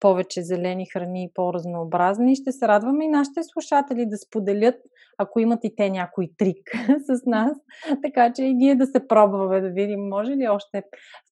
повече 0.01 0.43
зелени 0.43 0.87
храни 0.87 1.25
и 1.25 1.31
по-разнообразни. 1.35 2.37
Ще 2.37 2.53
се 2.53 2.69
радваме 2.69 3.05
и 3.05 3.09
нашите 3.09 3.43
слушатели 3.43 4.07
да 4.07 4.17
споделят, 4.17 4.77
ако 5.19 5.41
имат 5.41 5.61
и 5.63 5.77
те 5.77 5.91
някой 5.91 6.29
трик 6.39 6.71
с 6.99 7.27
нас, 7.27 7.59
така 8.03 8.33
че 8.33 8.45
и 8.45 8.55
ние 8.55 8.75
да 8.75 8.87
се 8.87 9.09
пробваме 9.09 9.61
да 9.61 9.69
видим, 9.69 10.09
може 10.09 10.33
ли 10.33 10.49
още 10.49 10.83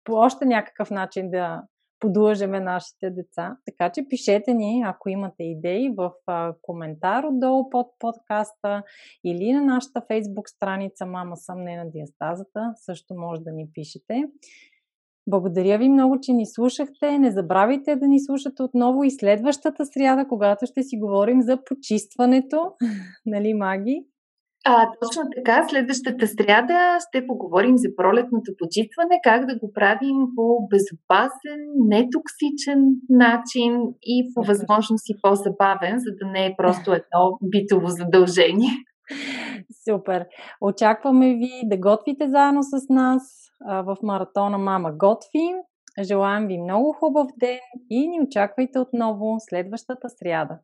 по 0.05 0.13
още 0.13 0.45
някакъв 0.45 0.91
начин 0.91 1.31
да 1.31 1.63
подлъжеме 2.01 2.61
нашите 2.61 3.11
деца. 3.11 3.57
Така 3.65 3.93
че 3.93 4.09
пишете 4.09 4.55
ни, 4.55 4.83
ако 4.87 5.09
имате 5.09 5.43
идеи, 5.43 5.95
в 5.97 6.13
коментар 6.63 7.25
отдолу 7.25 7.71
под 7.71 7.87
подкаста 7.99 8.83
или 9.25 9.53
на 9.53 9.63
нашата 9.63 10.03
фейсбук 10.07 10.49
страница 10.49 11.07
Мама 11.07 11.37
съм 11.37 11.65
не 11.65 11.77
на 11.77 11.91
диастазата. 11.91 12.73
Също 12.77 13.15
може 13.15 13.41
да 13.41 13.53
ни 13.53 13.69
пишете. 13.75 14.25
Благодаря 15.27 15.79
ви 15.79 15.89
много, 15.89 16.19
че 16.23 16.33
ни 16.33 16.47
слушахте. 16.47 17.19
Не 17.19 17.31
забравяйте 17.31 17.97
да 17.97 18.07
ни 18.07 18.21
слушате 18.21 18.63
отново 18.63 19.05
и 19.05 19.11
следващата 19.11 19.87
сряда, 19.87 20.29
когато 20.29 20.67
ще 20.67 20.83
си 20.83 20.97
говорим 20.99 21.43
за 21.43 21.59
почистването. 21.65 22.73
нали, 23.27 23.55
Маги? 23.55 24.07
А, 24.69 24.91
точно 25.01 25.23
така, 25.37 25.67
следващата 25.69 26.27
сряда 26.27 26.99
ще 27.09 27.27
поговорим 27.27 27.77
за 27.77 27.89
пролетното 27.97 28.53
почистване, 28.59 29.21
как 29.25 29.47
да 29.47 29.59
го 29.59 29.73
правим 29.73 30.17
по 30.37 30.69
безопасен, 30.71 31.61
нетоксичен 31.93 32.81
начин 33.09 33.73
и 34.03 34.17
по 34.35 34.43
възможност 34.43 35.09
и 35.09 35.19
по-забавен, 35.23 35.99
за 35.99 36.11
да 36.21 36.31
не 36.31 36.47
е 36.47 36.55
просто 36.57 36.93
едно 36.93 37.39
битово 37.43 37.89
задължение. 37.89 38.75
Супер! 39.89 40.27
Очакваме 40.61 41.35
ви 41.35 41.51
да 41.65 41.77
готвите 41.77 42.31
заедно 42.31 42.63
с 42.63 42.89
нас 42.89 43.23
в 43.61 43.97
маратона 44.03 44.59
Мама 44.59 44.93
Готви. 44.93 45.55
Желаем 46.03 46.47
ви 46.47 46.59
много 46.59 46.93
хубав 46.93 47.27
ден 47.37 47.59
и 47.91 48.09
ни 48.09 48.21
очаквайте 48.21 48.79
отново 48.79 49.37
следващата 49.41 50.09
сряда. 50.09 50.59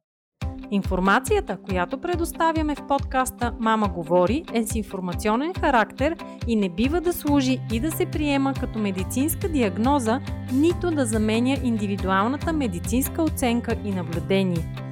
Информацията, 0.70 1.56
която 1.56 1.98
предоставяме 1.98 2.74
в 2.74 2.86
подкаста 2.86 3.54
Мама 3.60 3.88
говори 3.88 4.44
е 4.54 4.62
с 4.64 4.74
информационен 4.74 5.54
характер 5.54 6.16
и 6.46 6.56
не 6.56 6.68
бива 6.68 7.00
да 7.00 7.12
служи 7.12 7.58
и 7.72 7.80
да 7.80 7.90
се 7.90 8.06
приема 8.06 8.54
като 8.60 8.78
медицинска 8.78 9.48
диагноза, 9.48 10.20
нито 10.52 10.90
да 10.90 11.06
заменя 11.06 11.56
индивидуалната 11.64 12.52
медицинска 12.52 13.22
оценка 13.22 13.76
и 13.84 13.90
наблюдение. 13.90 14.91